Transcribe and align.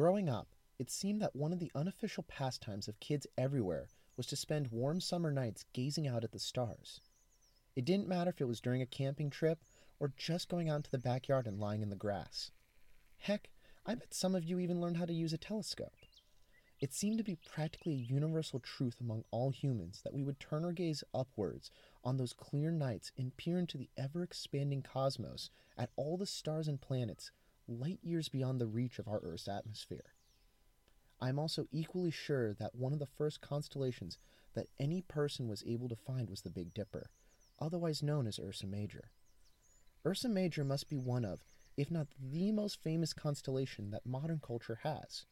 Growing 0.00 0.30
up, 0.30 0.48
it 0.78 0.90
seemed 0.90 1.20
that 1.20 1.36
one 1.36 1.52
of 1.52 1.58
the 1.58 1.70
unofficial 1.74 2.22
pastimes 2.22 2.88
of 2.88 2.98
kids 3.00 3.26
everywhere 3.36 3.90
was 4.16 4.24
to 4.28 4.34
spend 4.34 4.68
warm 4.68 4.98
summer 4.98 5.30
nights 5.30 5.66
gazing 5.74 6.08
out 6.08 6.24
at 6.24 6.32
the 6.32 6.38
stars. 6.38 7.02
It 7.76 7.84
didn't 7.84 8.08
matter 8.08 8.30
if 8.30 8.40
it 8.40 8.48
was 8.48 8.62
during 8.62 8.80
a 8.80 8.86
camping 8.86 9.28
trip 9.28 9.58
or 9.98 10.14
just 10.16 10.48
going 10.48 10.70
out 10.70 10.76
into 10.76 10.90
the 10.90 10.96
backyard 10.96 11.46
and 11.46 11.60
lying 11.60 11.82
in 11.82 11.90
the 11.90 11.96
grass. 11.96 12.50
Heck, 13.18 13.50
I 13.84 13.94
bet 13.94 14.14
some 14.14 14.34
of 14.34 14.42
you 14.42 14.58
even 14.58 14.80
learned 14.80 14.96
how 14.96 15.04
to 15.04 15.12
use 15.12 15.34
a 15.34 15.36
telescope. 15.36 15.92
It 16.80 16.94
seemed 16.94 17.18
to 17.18 17.22
be 17.22 17.36
practically 17.36 17.92
a 17.92 17.96
universal 17.96 18.58
truth 18.58 19.02
among 19.02 19.24
all 19.30 19.50
humans 19.50 20.00
that 20.02 20.14
we 20.14 20.22
would 20.22 20.40
turn 20.40 20.64
our 20.64 20.72
gaze 20.72 21.04
upwards 21.12 21.70
on 22.02 22.16
those 22.16 22.32
clear 22.32 22.70
nights 22.70 23.12
and 23.18 23.36
peer 23.36 23.58
into 23.58 23.76
the 23.76 23.90
ever 23.98 24.22
expanding 24.22 24.80
cosmos 24.80 25.50
at 25.76 25.90
all 25.96 26.16
the 26.16 26.24
stars 26.24 26.68
and 26.68 26.80
planets 26.80 27.32
light 27.70 28.00
years 28.02 28.28
beyond 28.28 28.60
the 28.60 28.66
reach 28.66 28.98
of 28.98 29.08
our 29.08 29.20
Earth's 29.22 29.48
atmosphere. 29.48 30.14
I 31.20 31.28
am 31.28 31.38
also 31.38 31.66
equally 31.70 32.10
sure 32.10 32.54
that 32.54 32.74
one 32.74 32.92
of 32.92 32.98
the 32.98 33.06
first 33.06 33.40
constellations 33.40 34.18
that 34.54 34.68
any 34.78 35.02
person 35.02 35.48
was 35.48 35.62
able 35.66 35.88
to 35.88 35.96
find 35.96 36.28
was 36.28 36.42
the 36.42 36.50
Big 36.50 36.74
Dipper, 36.74 37.10
otherwise 37.60 38.02
known 38.02 38.26
as 38.26 38.38
Ursa 38.38 38.66
Major. 38.66 39.10
Ursa 40.04 40.28
Major 40.28 40.64
must 40.64 40.88
be 40.88 40.96
one 40.96 41.24
of, 41.24 41.44
if 41.76 41.90
not 41.90 42.08
the 42.18 42.50
most 42.52 42.82
famous 42.82 43.12
constellation 43.12 43.90
that 43.90 44.06
modern 44.06 44.40
culture 44.44 44.80
has. 44.82 45.26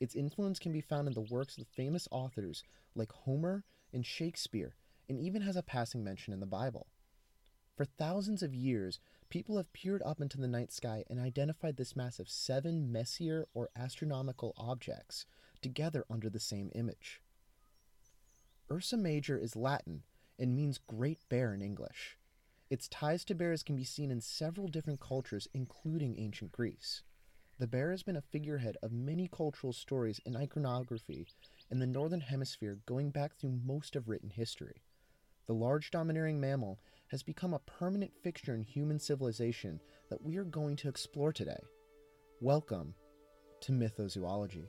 Its 0.00 0.14
influence 0.14 0.58
can 0.58 0.72
be 0.72 0.80
found 0.80 1.06
in 1.06 1.14
the 1.14 1.20
works 1.20 1.56
of 1.58 1.66
famous 1.68 2.08
authors 2.10 2.64
like 2.94 3.12
Homer 3.12 3.64
and 3.92 4.04
Shakespeare, 4.04 4.74
and 5.08 5.20
even 5.20 5.42
has 5.42 5.56
a 5.56 5.62
passing 5.62 6.02
mention 6.02 6.32
in 6.32 6.40
the 6.40 6.46
Bible. 6.46 6.88
For 7.76 7.84
thousands 7.84 8.42
of 8.42 8.54
years, 8.54 8.98
people 9.28 9.56
have 9.56 9.72
peered 9.72 10.02
up 10.04 10.20
into 10.20 10.38
the 10.38 10.48
night 10.48 10.72
sky 10.72 11.04
and 11.08 11.20
identified 11.20 11.76
this 11.76 11.96
mass 11.96 12.18
of 12.18 12.28
seven 12.28 12.90
Messier 12.90 13.46
or 13.54 13.70
astronomical 13.76 14.54
objects 14.56 15.26
together 15.62 16.04
under 16.10 16.28
the 16.28 16.40
same 16.40 16.70
image. 16.74 17.20
Ursa 18.70 18.96
Major 18.96 19.38
is 19.38 19.56
Latin 19.56 20.02
and 20.38 20.54
means 20.54 20.78
Great 20.78 21.20
Bear 21.28 21.54
in 21.54 21.62
English. 21.62 22.18
Its 22.68 22.88
ties 22.88 23.24
to 23.24 23.34
bears 23.34 23.62
can 23.62 23.76
be 23.76 23.84
seen 23.84 24.10
in 24.10 24.20
several 24.20 24.66
different 24.66 25.00
cultures, 25.00 25.46
including 25.54 26.18
ancient 26.18 26.50
Greece. 26.50 27.02
The 27.58 27.68
bear 27.68 27.90
has 27.92 28.02
been 28.02 28.16
a 28.16 28.22
figurehead 28.22 28.76
of 28.82 28.92
many 28.92 29.28
cultural 29.28 29.72
stories 29.72 30.20
and 30.26 30.36
iconography 30.36 31.26
in 31.70 31.78
the 31.78 31.86
Northern 31.86 32.20
Hemisphere 32.20 32.80
going 32.84 33.10
back 33.10 33.36
through 33.36 33.60
most 33.64 33.96
of 33.96 34.08
written 34.08 34.30
history. 34.30 34.82
The 35.46 35.54
large 35.54 35.90
domineering 35.90 36.40
mammal 36.40 36.80
has 37.10 37.22
become 37.22 37.54
a 37.54 37.60
permanent 37.60 38.12
fixture 38.22 38.54
in 38.54 38.62
human 38.62 38.98
civilization 38.98 39.80
that 40.10 40.22
we 40.22 40.36
are 40.36 40.44
going 40.44 40.76
to 40.76 40.88
explore 40.88 41.32
today. 41.32 41.60
Welcome 42.40 42.94
to 43.60 43.72
Mythozoology. 43.72 44.66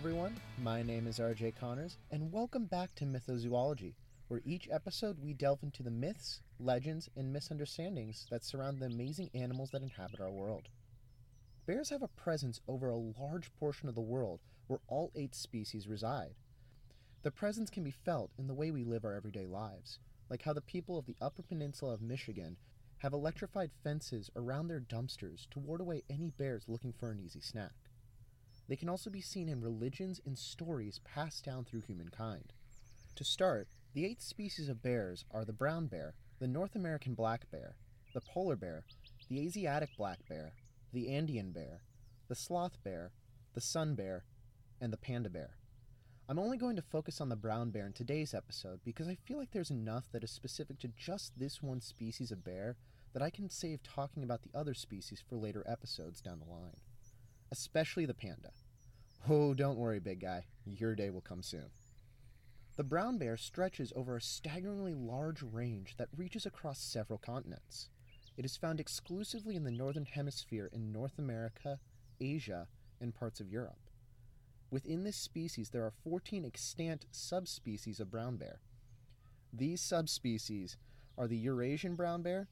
Everyone. 0.00 0.34
My 0.56 0.82
name 0.82 1.06
is 1.06 1.18
RJ 1.18 1.56
Connors, 1.60 1.98
and 2.10 2.32
welcome 2.32 2.64
back 2.64 2.94
to 2.94 3.04
Mythozoology, 3.04 3.92
where 4.28 4.40
each 4.46 4.66
episode 4.72 5.18
we 5.22 5.34
delve 5.34 5.62
into 5.62 5.82
the 5.82 5.90
myths, 5.90 6.40
legends, 6.58 7.10
and 7.16 7.30
misunderstandings 7.30 8.26
that 8.30 8.42
surround 8.42 8.80
the 8.80 8.86
amazing 8.86 9.28
animals 9.34 9.72
that 9.72 9.82
inhabit 9.82 10.18
our 10.18 10.30
world. 10.30 10.68
Bears 11.66 11.90
have 11.90 12.00
a 12.00 12.08
presence 12.08 12.62
over 12.66 12.88
a 12.88 12.96
large 12.96 13.54
portion 13.60 13.90
of 13.90 13.94
the 13.94 14.00
world 14.00 14.40
where 14.68 14.80
all 14.88 15.12
eight 15.14 15.34
species 15.34 15.86
reside. 15.86 16.32
The 17.22 17.30
presence 17.30 17.68
can 17.68 17.84
be 17.84 17.90
felt 17.90 18.30
in 18.38 18.46
the 18.46 18.54
way 18.54 18.70
we 18.70 18.84
live 18.84 19.04
our 19.04 19.12
everyday 19.12 19.44
lives, 19.44 19.98
like 20.30 20.44
how 20.44 20.54
the 20.54 20.62
people 20.62 20.96
of 20.96 21.04
the 21.04 21.16
Upper 21.20 21.42
Peninsula 21.42 21.92
of 21.92 22.00
Michigan 22.00 22.56
have 23.00 23.12
electrified 23.12 23.70
fences 23.84 24.30
around 24.34 24.68
their 24.68 24.80
dumpsters 24.80 25.46
to 25.50 25.58
ward 25.58 25.82
away 25.82 26.04
any 26.08 26.30
bears 26.30 26.64
looking 26.68 26.94
for 26.94 27.10
an 27.10 27.20
easy 27.20 27.42
snack. 27.42 27.74
They 28.70 28.76
can 28.76 28.88
also 28.88 29.10
be 29.10 29.20
seen 29.20 29.48
in 29.48 29.60
religions 29.60 30.20
and 30.24 30.38
stories 30.38 31.00
passed 31.04 31.44
down 31.44 31.64
through 31.64 31.80
humankind. 31.80 32.52
To 33.16 33.24
start, 33.24 33.66
the 33.94 34.06
eight 34.06 34.22
species 34.22 34.68
of 34.68 34.80
bears 34.80 35.24
are 35.32 35.44
the 35.44 35.52
brown 35.52 35.88
bear, 35.88 36.14
the 36.38 36.46
North 36.46 36.76
American 36.76 37.14
black 37.14 37.50
bear, 37.50 37.74
the 38.14 38.20
polar 38.20 38.54
bear, 38.54 38.84
the 39.28 39.40
Asiatic 39.40 39.90
black 39.96 40.20
bear, 40.28 40.52
the 40.92 41.08
Andean 41.08 41.50
bear, 41.50 41.82
the 42.28 42.36
sloth 42.36 42.80
bear, 42.84 43.10
the 43.54 43.60
sun 43.60 43.96
bear, 43.96 44.22
and 44.80 44.92
the 44.92 44.96
panda 44.96 45.30
bear. 45.30 45.56
I'm 46.28 46.38
only 46.38 46.56
going 46.56 46.76
to 46.76 46.82
focus 46.82 47.20
on 47.20 47.28
the 47.28 47.34
brown 47.34 47.70
bear 47.70 47.86
in 47.86 47.92
today's 47.92 48.34
episode 48.34 48.78
because 48.84 49.08
I 49.08 49.16
feel 49.16 49.36
like 49.36 49.50
there's 49.50 49.72
enough 49.72 50.04
that 50.12 50.22
is 50.22 50.30
specific 50.30 50.78
to 50.78 50.92
just 50.96 51.36
this 51.36 51.60
one 51.60 51.80
species 51.80 52.30
of 52.30 52.44
bear 52.44 52.76
that 53.14 53.22
I 53.22 53.30
can 53.30 53.50
save 53.50 53.82
talking 53.82 54.22
about 54.22 54.42
the 54.42 54.56
other 54.56 54.74
species 54.74 55.20
for 55.28 55.34
later 55.34 55.64
episodes 55.66 56.20
down 56.20 56.38
the 56.38 56.48
line 56.48 56.76
especially 57.50 58.06
the 58.06 58.14
panda. 58.14 58.50
Oh, 59.28 59.54
don't 59.54 59.78
worry, 59.78 60.00
big 60.00 60.20
guy, 60.20 60.44
your 60.64 60.94
day 60.94 61.10
will 61.10 61.20
come 61.20 61.42
soon. 61.42 61.70
The 62.76 62.84
brown 62.84 63.18
bear 63.18 63.36
stretches 63.36 63.92
over 63.94 64.16
a 64.16 64.22
staggeringly 64.22 64.94
large 64.94 65.42
range 65.42 65.96
that 65.98 66.08
reaches 66.16 66.46
across 66.46 66.80
several 66.80 67.18
continents. 67.18 67.90
It 68.36 68.44
is 68.44 68.56
found 68.56 68.80
exclusively 68.80 69.56
in 69.56 69.64
the 69.64 69.70
northern 69.70 70.06
hemisphere 70.06 70.70
in 70.72 70.92
North 70.92 71.18
America, 71.18 71.78
Asia, 72.20 72.68
and 73.00 73.14
parts 73.14 73.40
of 73.40 73.48
Europe. 73.48 73.90
Within 74.70 75.02
this 75.02 75.16
species, 75.16 75.70
there 75.70 75.84
are 75.84 75.92
14 76.04 76.44
extant 76.44 77.06
subspecies 77.10 78.00
of 78.00 78.10
brown 78.10 78.36
bear. 78.36 78.60
These 79.52 79.82
subspecies 79.82 80.76
are 81.18 81.26
the 81.26 81.36
Eurasian 81.36 81.96
brown 81.96 82.22
bear, 82.22 82.48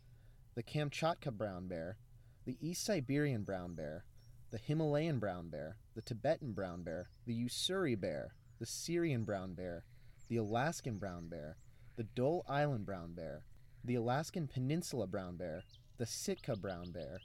the 0.54 0.62
Kamchatka 0.62 1.30
brown 1.30 1.68
bear, 1.68 1.96
the 2.44 2.56
East 2.60 2.84
Siberian 2.84 3.44
brown 3.44 3.74
bear, 3.74 4.04
the 4.50 4.58
Himalayan 4.58 5.18
brown 5.18 5.50
bear, 5.50 5.76
the 5.94 6.02
Tibetan 6.02 6.52
brown 6.52 6.82
bear, 6.82 7.10
the 7.26 7.44
Ussuri 7.44 7.98
bear, 7.98 8.34
the 8.58 8.66
Syrian 8.66 9.24
brown 9.24 9.54
bear, 9.54 9.84
the 10.28 10.36
Alaskan 10.36 10.98
brown 10.98 11.28
bear, 11.28 11.56
the 11.96 12.04
Dall 12.04 12.44
Island 12.48 12.86
brown 12.86 13.12
bear, 13.12 13.44
the 13.84 13.94
Alaskan 13.94 14.48
Peninsula 14.48 15.06
brown 15.06 15.36
bear, 15.36 15.62
the 15.98 16.06
Sitka 16.06 16.56
brown 16.56 16.92
bear, 16.92 17.20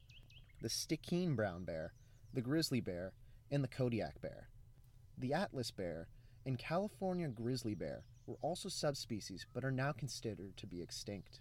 the 0.62 0.67
Stikine 0.69 1.35
brown 1.35 1.63
bear, 1.63 1.94
the 2.33 2.41
grizzly 2.41 2.81
bear, 2.81 3.13
and 3.51 3.63
the 3.63 3.69
Kodiak 3.69 4.22
bear. 4.22 4.50
The 5.17 5.33
Atlas 5.33 5.72
bear 5.72 6.07
and 6.45 6.57
California 6.57 7.29
grizzly 7.29 7.75
bear 7.75 8.03
were 8.25 8.38
also 8.41 8.67
subspecies 8.67 9.45
but 9.53 9.63
are 9.63 9.72
now 9.72 9.91
considered 9.91 10.57
to 10.57 10.67
be 10.67 10.81
extinct. 10.81 11.39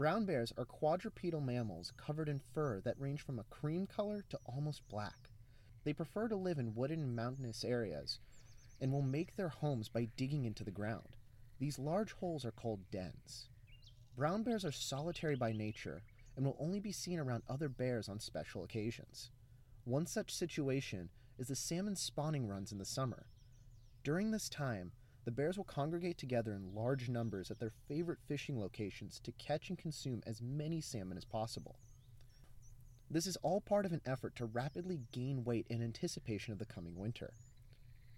Brown 0.00 0.24
bears 0.24 0.50
are 0.56 0.64
quadrupedal 0.64 1.42
mammals 1.42 1.92
covered 1.98 2.30
in 2.30 2.38
fur 2.38 2.80
that 2.80 2.98
range 2.98 3.20
from 3.20 3.38
a 3.38 3.44
cream 3.50 3.86
color 3.86 4.24
to 4.30 4.40
almost 4.46 4.88
black. 4.88 5.28
They 5.84 5.92
prefer 5.92 6.26
to 6.28 6.36
live 6.36 6.58
in 6.58 6.74
wooded 6.74 7.00
mountainous 7.00 7.64
areas 7.64 8.18
and 8.80 8.90
will 8.90 9.02
make 9.02 9.36
their 9.36 9.50
homes 9.50 9.90
by 9.90 10.08
digging 10.16 10.46
into 10.46 10.64
the 10.64 10.70
ground. 10.70 11.18
These 11.58 11.78
large 11.78 12.12
holes 12.12 12.46
are 12.46 12.50
called 12.50 12.90
dens. 12.90 13.50
Brown 14.16 14.42
bears 14.42 14.64
are 14.64 14.72
solitary 14.72 15.36
by 15.36 15.52
nature 15.52 16.00
and 16.34 16.46
will 16.46 16.56
only 16.58 16.80
be 16.80 16.92
seen 16.92 17.18
around 17.18 17.42
other 17.46 17.68
bears 17.68 18.08
on 18.08 18.20
special 18.20 18.64
occasions. 18.64 19.28
One 19.84 20.06
such 20.06 20.34
situation 20.34 21.10
is 21.36 21.48
the 21.48 21.54
salmon 21.54 21.94
spawning 21.94 22.48
runs 22.48 22.72
in 22.72 22.78
the 22.78 22.86
summer. 22.86 23.26
During 24.02 24.30
this 24.30 24.48
time, 24.48 24.92
the 25.30 25.36
bears 25.36 25.56
will 25.56 25.64
congregate 25.64 26.18
together 26.18 26.54
in 26.54 26.74
large 26.74 27.08
numbers 27.08 27.52
at 27.52 27.60
their 27.60 27.70
favorite 27.70 28.18
fishing 28.26 28.58
locations 28.58 29.20
to 29.20 29.30
catch 29.30 29.68
and 29.68 29.78
consume 29.78 30.20
as 30.26 30.42
many 30.42 30.80
salmon 30.80 31.16
as 31.16 31.24
possible. 31.24 31.78
This 33.08 33.28
is 33.28 33.36
all 33.36 33.60
part 33.60 33.86
of 33.86 33.92
an 33.92 34.00
effort 34.04 34.34
to 34.36 34.44
rapidly 34.44 35.02
gain 35.12 35.44
weight 35.44 35.66
in 35.70 35.84
anticipation 35.84 36.52
of 36.52 36.58
the 36.58 36.64
coming 36.64 36.96
winter. 36.96 37.32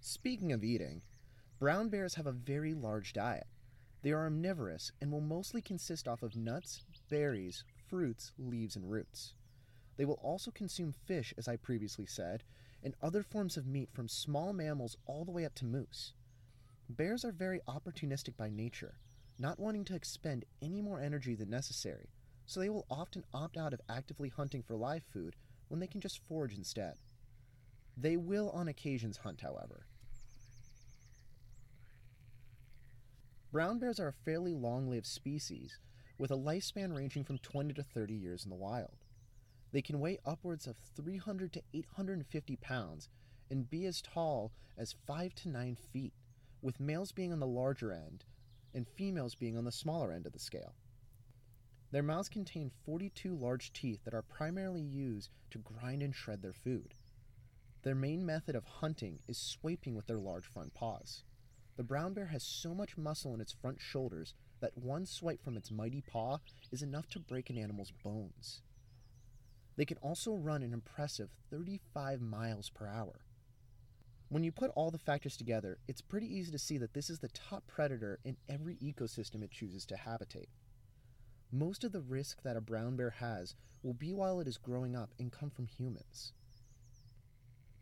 Speaking 0.01 0.53
of 0.53 0.65
eating, 0.65 1.03
brown 1.59 1.91
bears 1.91 2.15
have 2.15 2.27
a 2.27 2.33
very 2.33 2.73
large 2.73 3.13
diet. 3.13 3.47
They 4.01 4.13
are 4.13 4.25
omnivorous 4.25 4.91
and 4.99 5.13
will 5.13 5.21
mostly 5.21 5.61
consist 5.61 6.09
off 6.09 6.23
of 6.23 6.35
nuts, 6.35 6.83
berries, 7.11 7.63
fruits, 7.91 8.33
leaves, 8.39 8.75
and 8.75 8.91
roots. 8.91 9.35
They 9.99 10.07
will 10.07 10.19
also 10.23 10.51
consume 10.51 10.93
fish, 10.93 11.35
as 11.37 11.47
I 11.47 11.57
previously 11.57 12.07
said, 12.07 12.43
and 12.83 12.95
other 13.03 13.23
forms 13.23 13.59
of 13.59 13.67
meat 13.67 13.91
from 13.93 14.09
small 14.09 14.55
mammals 14.55 14.97
all 15.05 15.27
the 15.27 15.31
way 15.31 15.45
up 15.45 15.55
to 15.57 15.67
moose. 15.67 16.15
Bears 16.89 17.25
are 17.25 17.33
very 17.33 17.61
opportunistic 17.69 18.37
by 18.37 18.51
nature. 18.51 18.95
not 19.39 19.59
wanting 19.59 19.85
to 19.85 19.95
expend 19.95 20.45
any 20.63 20.81
more 20.81 21.01
energy 21.01 21.35
than 21.35 21.51
necessary, 21.51 22.09
so 22.47 22.61
they 22.61 22.69
will 22.69 22.87
often 22.91 23.25
opt 23.35 23.57
out 23.57 23.73
of 23.73 23.81
actively 23.89 24.29
hunting 24.29 24.63
for 24.63 24.77
live 24.77 25.03
food 25.13 25.35
when 25.69 25.81
they 25.81 25.87
can 25.87 26.01
just 26.01 26.21
forage 26.29 26.55
instead. 26.55 26.95
They 27.97 28.17
will 28.17 28.51
on 28.51 28.69
occasions 28.69 29.19
hunt, 29.19 29.41
however. 29.41 29.87
Brown 33.51 33.79
bears 33.79 34.01
are 34.01 34.09
a 34.09 34.25
fairly 34.25 34.55
long 34.55 34.89
lived 34.89 35.07
species, 35.07 35.79
with 36.19 36.31
a 36.31 36.37
lifespan 36.37 36.95
ranging 36.95 37.25
from 37.25 37.39
20 37.39 37.75
to 37.75 37.83
30 37.83 38.15
years 38.15 38.45
in 38.45 38.51
the 38.51 38.57
wild. 38.57 39.05
They 39.73 39.83
can 39.83 40.01
weigh 40.01 40.19
upwards 40.25 40.67
of 40.67 40.77
300 40.95 41.53
to 41.55 41.63
850 41.75 42.57
pounds 42.57 43.09
and 43.51 43.69
be 43.69 43.87
as 43.87 44.01
tall 44.01 44.53
as 44.79 44.95
5 45.07 45.35
to 45.35 45.49
9 45.49 45.77
feet, 45.93 46.13
with 46.63 46.81
males 46.81 47.13
being 47.13 47.33
on 47.33 47.41
the 47.41 47.47
larger 47.47 47.93
end 47.93 48.25
and 48.73 48.89
females 48.89 49.35
being 49.35 49.57
on 49.57 49.65
the 49.65 49.73
smaller 49.73 50.13
end 50.13 50.27
of 50.27 50.33
the 50.33 50.39
scale. 50.39 50.75
Their 51.91 52.03
mouths 52.03 52.31
contain 52.31 52.71
42 52.87 53.35
large 53.35 53.73
teeth 53.73 54.01
that 54.05 54.15
are 54.15 54.23
primarily 54.23 54.81
used 54.81 55.31
to 55.51 55.59
grind 55.59 56.03
and 56.03 56.15
shred 56.15 56.41
their 56.41 56.55
food. 56.55 56.95
Their 57.83 57.95
main 57.95 58.25
method 58.25 58.55
of 58.55 58.65
hunting 58.65 59.19
is 59.29 59.37
swiping 59.37 59.95
with 59.95 60.07
their 60.07 60.19
large 60.19 60.47
front 60.47 60.73
paws. 60.73 61.25
The 61.77 61.83
brown 61.83 62.15
bear 62.15 62.27
has 62.27 62.43
so 62.43 62.75
much 62.75 62.97
muscle 62.97 63.35
in 63.35 63.41
its 63.41 63.53
front 63.53 63.81
shoulders 63.81 64.35
that 64.61 64.79
one 64.79 65.05
swipe 65.05 65.43
from 65.43 65.57
its 65.57 65.71
mighty 65.71 66.01
paw 66.01 66.39
is 66.71 66.83
enough 66.83 67.09
to 67.09 67.19
break 67.19 67.51
an 67.51 67.59
animal's 67.59 67.93
bones. 68.03 68.63
They 69.77 69.85
can 69.85 69.99
also 69.99 70.35
run 70.35 70.63
an 70.63 70.73
impressive 70.73 71.31
35 71.51 72.21
miles 72.21 72.71
per 72.71 72.87
hour. 72.87 73.25
When 74.33 74.45
you 74.45 74.51
put 74.51 74.71
all 74.75 74.91
the 74.91 74.97
factors 74.97 75.37
together, 75.37 75.77
it's 75.87 76.01
pretty 76.01 76.27
easy 76.27 76.51
to 76.53 76.59
see 76.59 76.79
that 76.79 76.95
this 76.95 77.11
is 77.11 77.19
the 77.19 77.29
top 77.29 77.67
predator 77.67 78.19
in 78.25 78.39
every 78.49 78.77
ecosystem 78.77 79.43
it 79.43 79.51
chooses 79.51 79.85
to 79.85 79.95
habitate. 79.95 80.49
Most 81.53 81.85
of 81.85 81.93
the 81.93 82.01
risk 82.01 82.43
that 82.43 82.57
a 82.57 82.63
brown 82.63 82.97
bear 82.97 83.11
has 83.11 83.55
will 83.83 83.93
be 83.93 84.15
while 84.15 84.41
it 84.41 84.49
is 84.49 84.57
growing 84.57 84.97
up 84.97 85.11
and 85.19 85.31
come 85.31 85.51
from 85.51 85.67
humans. 85.67 86.33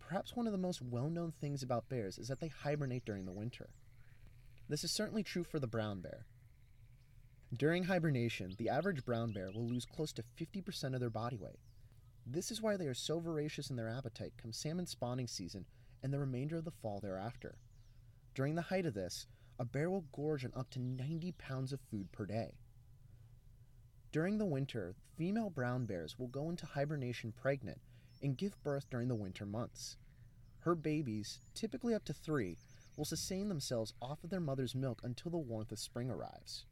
Perhaps 0.00 0.34
one 0.34 0.48
of 0.48 0.52
the 0.52 0.58
most 0.58 0.82
well 0.82 1.08
known 1.08 1.30
things 1.30 1.62
about 1.62 1.88
bears 1.88 2.18
is 2.18 2.26
that 2.26 2.40
they 2.40 2.48
hibernate 2.48 3.04
during 3.04 3.26
the 3.26 3.32
winter. 3.32 3.68
This 4.68 4.82
is 4.82 4.90
certainly 4.90 5.22
true 5.22 5.44
for 5.44 5.60
the 5.60 5.68
brown 5.68 6.00
bear. 6.00 6.26
During 7.56 7.84
hibernation, 7.84 8.54
the 8.58 8.70
average 8.70 9.04
brown 9.04 9.30
bear 9.30 9.52
will 9.52 9.68
lose 9.68 9.86
close 9.86 10.12
to 10.14 10.24
50% 10.36 10.94
of 10.94 11.00
their 11.00 11.10
body 11.10 11.36
weight. 11.36 11.60
This 12.26 12.50
is 12.50 12.60
why 12.60 12.76
they 12.76 12.88
are 12.88 12.94
so 12.94 13.20
voracious 13.20 13.70
in 13.70 13.76
their 13.76 13.88
appetite 13.88 14.32
come 14.36 14.52
salmon 14.52 14.86
spawning 14.86 15.28
season 15.28 15.64
and 16.02 16.12
the 16.12 16.18
remainder 16.18 16.56
of 16.56 16.64
the 16.64 16.70
fall 16.70 17.00
thereafter. 17.00 17.56
During 18.34 18.54
the 18.54 18.62
height 18.62 18.86
of 18.86 18.94
this, 18.94 19.26
a 19.58 19.64
bear 19.64 19.90
will 19.90 20.06
gorge 20.12 20.44
on 20.44 20.52
up 20.54 20.70
to 20.70 20.80
90 20.80 21.32
pounds 21.32 21.72
of 21.72 21.80
food 21.80 22.10
per 22.12 22.26
day. 22.26 22.54
During 24.12 24.38
the 24.38 24.46
winter, 24.46 24.94
female 25.16 25.50
brown 25.50 25.86
bears 25.86 26.18
will 26.18 26.28
go 26.28 26.50
into 26.50 26.66
hibernation 26.66 27.32
pregnant 27.32 27.80
and 28.22 28.36
give 28.36 28.62
birth 28.62 28.90
during 28.90 29.08
the 29.08 29.14
winter 29.14 29.46
months. 29.46 29.96
Her 30.60 30.74
babies, 30.74 31.40
typically 31.54 31.94
up 31.94 32.04
to 32.04 32.12
three, 32.12 32.58
will 32.96 33.04
sustain 33.06 33.48
themselves 33.48 33.94
off 34.02 34.22
of 34.22 34.30
their 34.30 34.40
mother's 34.40 34.74
milk 34.74 35.00
until 35.02 35.30
the 35.30 35.38
warmth 35.38 35.72
of 35.72 35.78
spring 35.78 36.10
arrives. 36.10 36.66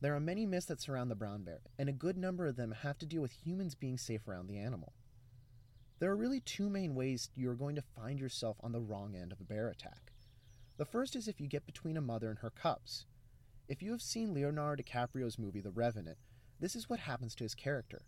There 0.00 0.14
are 0.14 0.20
many 0.20 0.46
myths 0.46 0.66
that 0.66 0.80
surround 0.80 1.10
the 1.10 1.14
brown 1.14 1.42
bear, 1.42 1.60
and 1.78 1.88
a 1.88 1.92
good 1.92 2.16
number 2.16 2.46
of 2.46 2.56
them 2.56 2.72
have 2.72 2.98
to 2.98 3.06
do 3.06 3.20
with 3.20 3.32
humans 3.32 3.74
being 3.74 3.98
safe 3.98 4.26
around 4.26 4.46
the 4.46 4.58
animal. 4.58 4.93
There 6.00 6.10
are 6.10 6.16
really 6.16 6.40
two 6.40 6.68
main 6.68 6.94
ways 6.94 7.30
you're 7.36 7.54
going 7.54 7.76
to 7.76 7.82
find 7.82 8.18
yourself 8.18 8.56
on 8.60 8.72
the 8.72 8.80
wrong 8.80 9.14
end 9.14 9.30
of 9.30 9.40
a 9.40 9.44
bear 9.44 9.68
attack. 9.68 10.12
The 10.76 10.84
first 10.84 11.14
is 11.14 11.28
if 11.28 11.40
you 11.40 11.46
get 11.46 11.66
between 11.66 11.96
a 11.96 12.02
mother 12.02 12.30
and 12.30 12.40
her 12.40 12.50
cubs. 12.50 13.06
If 13.68 13.80
you 13.80 13.92
have 13.92 14.02
seen 14.02 14.34
Leonardo 14.34 14.82
DiCaprio's 14.82 15.38
movie 15.38 15.60
The 15.60 15.70
Revenant, 15.70 16.18
this 16.58 16.74
is 16.74 16.90
what 16.90 17.00
happens 17.00 17.34
to 17.36 17.44
his 17.44 17.54
character. 17.54 18.02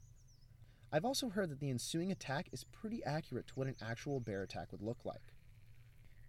I've 0.93 1.05
also 1.05 1.29
heard 1.29 1.49
that 1.51 1.61
the 1.61 1.71
ensuing 1.71 2.11
attack 2.11 2.49
is 2.53 2.65
pretty 2.65 3.05
accurate 3.05 3.47
to 3.49 3.55
what 3.55 3.69
an 3.69 3.77
actual 3.81 4.19
bear 4.19 4.43
attack 4.43 4.73
would 4.73 4.83
look 4.83 5.05
like. 5.05 5.33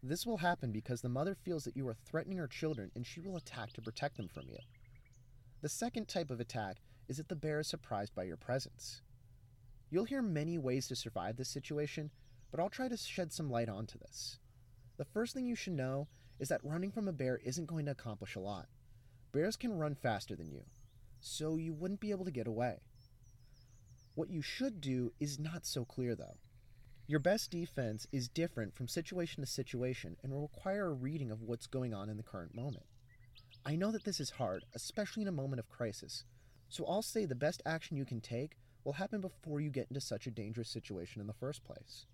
This 0.04 0.26
will 0.26 0.38
happen 0.38 0.72
because 0.72 1.02
the 1.02 1.10
mother 1.10 1.36
feels 1.36 1.64
that 1.64 1.76
you 1.76 1.88
are 1.88 1.96
threatening 2.06 2.38
her 2.38 2.48
children 2.48 2.92
and 2.96 3.06
she 3.06 3.20
will 3.20 3.36
attack 3.36 3.74
to 3.74 3.82
protect 3.82 4.18
them 4.18 4.28
from 4.28 4.44
you. 4.48 4.58
The 5.62 5.70
second 5.70 6.08
type 6.08 6.30
of 6.30 6.40
attack 6.40 6.78
is 7.08 7.18
that 7.18 7.30
the 7.30 7.36
bear 7.36 7.60
is 7.60 7.68
surprised 7.68 8.14
by 8.14 8.24
your 8.24 8.38
presence. 8.38 9.02
You'll 9.90 10.06
hear 10.06 10.22
many 10.22 10.58
ways 10.58 10.88
to 10.88 10.96
survive 10.96 11.38
this 11.38 11.50
situation, 11.50 12.12
but 12.52 12.60
I'll 12.60 12.70
try 12.70 12.90
to 12.90 12.98
shed 12.98 13.32
some 13.32 13.50
light 13.50 13.70
onto 13.70 13.98
this. 13.98 14.40
The 14.98 15.06
first 15.06 15.34
thing 15.34 15.46
you 15.46 15.56
should 15.56 15.74
know 15.74 16.08
is 16.40 16.50
that 16.50 16.64
running 16.64 16.92
from 16.92 17.08
a 17.08 17.14
bear 17.14 17.40
isn't 17.44 17.68
going 17.68 17.86
to 17.86 17.92
accomplish 17.92 18.36
a 18.36 18.40
lot. 18.40 18.68
Bears 19.32 19.56
can 19.56 19.78
run 19.78 19.96
faster 19.96 20.36
than 20.36 20.52
you, 20.52 20.64
so 21.20 21.56
you 21.56 21.74
wouldn't 21.74 22.00
be 22.00 22.12
able 22.12 22.26
to 22.26 22.32
get 22.32 22.48
away. 22.48 22.80
What 24.16 24.30
you 24.30 24.42
should 24.42 24.82
do 24.82 25.14
is 25.20 25.40
not 25.40 25.66
so 25.66 25.86
clear, 25.86 26.16
though. 26.16 26.38
Your 27.06 27.20
best 27.20 27.52
defense 27.52 28.08
is 28.12 28.28
different 28.28 28.76
from 28.76 28.88
situation 28.90 29.42
to 29.42 29.48
situation 29.48 30.18
and 30.22 30.34
will 30.34 30.42
require 30.42 30.88
a 30.88 30.94
reading 30.94 31.32
of 31.32 31.42
what's 31.42 31.68
going 31.68 31.94
on 31.94 32.10
in 32.10 32.18
the 32.18 32.24
current 32.24 32.54
moment. 32.54 32.86
I 33.66 33.76
know 33.78 33.92
that 33.92 34.04
this 34.04 34.20
is 34.20 34.32
hard, 34.32 34.66
especially 34.76 35.22
in 35.22 35.30
a 35.30 35.32
moment 35.32 35.60
of 35.60 35.70
crisis, 35.70 36.26
so 36.68 36.86
I'll 36.86 37.02
say 37.02 37.26
the 37.26 37.36
best 37.36 37.62
action 37.66 37.96
you 37.96 38.04
can 38.04 38.20
take 38.20 38.58
will 38.88 38.94
happen 38.94 39.20
before 39.20 39.60
you 39.60 39.70
get 39.70 39.86
into 39.90 40.00
such 40.00 40.28
a 40.28 40.32
dangerous 40.32 40.70
situation 40.70 41.20
in 41.20 41.28
the 41.28 41.34
first 41.34 41.62
place. 41.66 42.06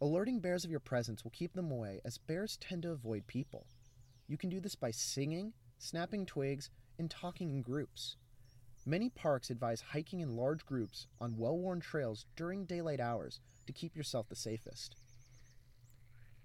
Alerting 0.00 0.38
bears 0.38 0.64
of 0.64 0.70
your 0.70 0.78
presence 0.78 1.24
will 1.24 1.32
keep 1.32 1.54
them 1.54 1.72
away, 1.72 2.00
as 2.04 2.18
bears 2.18 2.56
tend 2.56 2.82
to 2.82 2.92
avoid 2.92 3.26
people. 3.26 3.66
You 4.28 4.38
can 4.38 4.48
do 4.48 4.60
this 4.60 4.76
by 4.76 4.92
singing, 4.92 5.54
snapping 5.76 6.24
twigs, 6.24 6.70
and 7.00 7.10
talking 7.10 7.50
in 7.50 7.62
groups. 7.62 8.14
Many 8.86 9.08
parks 9.10 9.50
advise 9.50 9.80
hiking 9.80 10.20
in 10.20 10.36
large 10.36 10.64
groups 10.64 11.08
on 11.20 11.36
well 11.36 11.58
worn 11.58 11.80
trails 11.80 12.26
during 12.36 12.64
daylight 12.64 13.00
hours 13.00 13.40
to 13.66 13.72
keep 13.72 13.96
yourself 13.96 14.28
the 14.28 14.36
safest. 14.36 14.94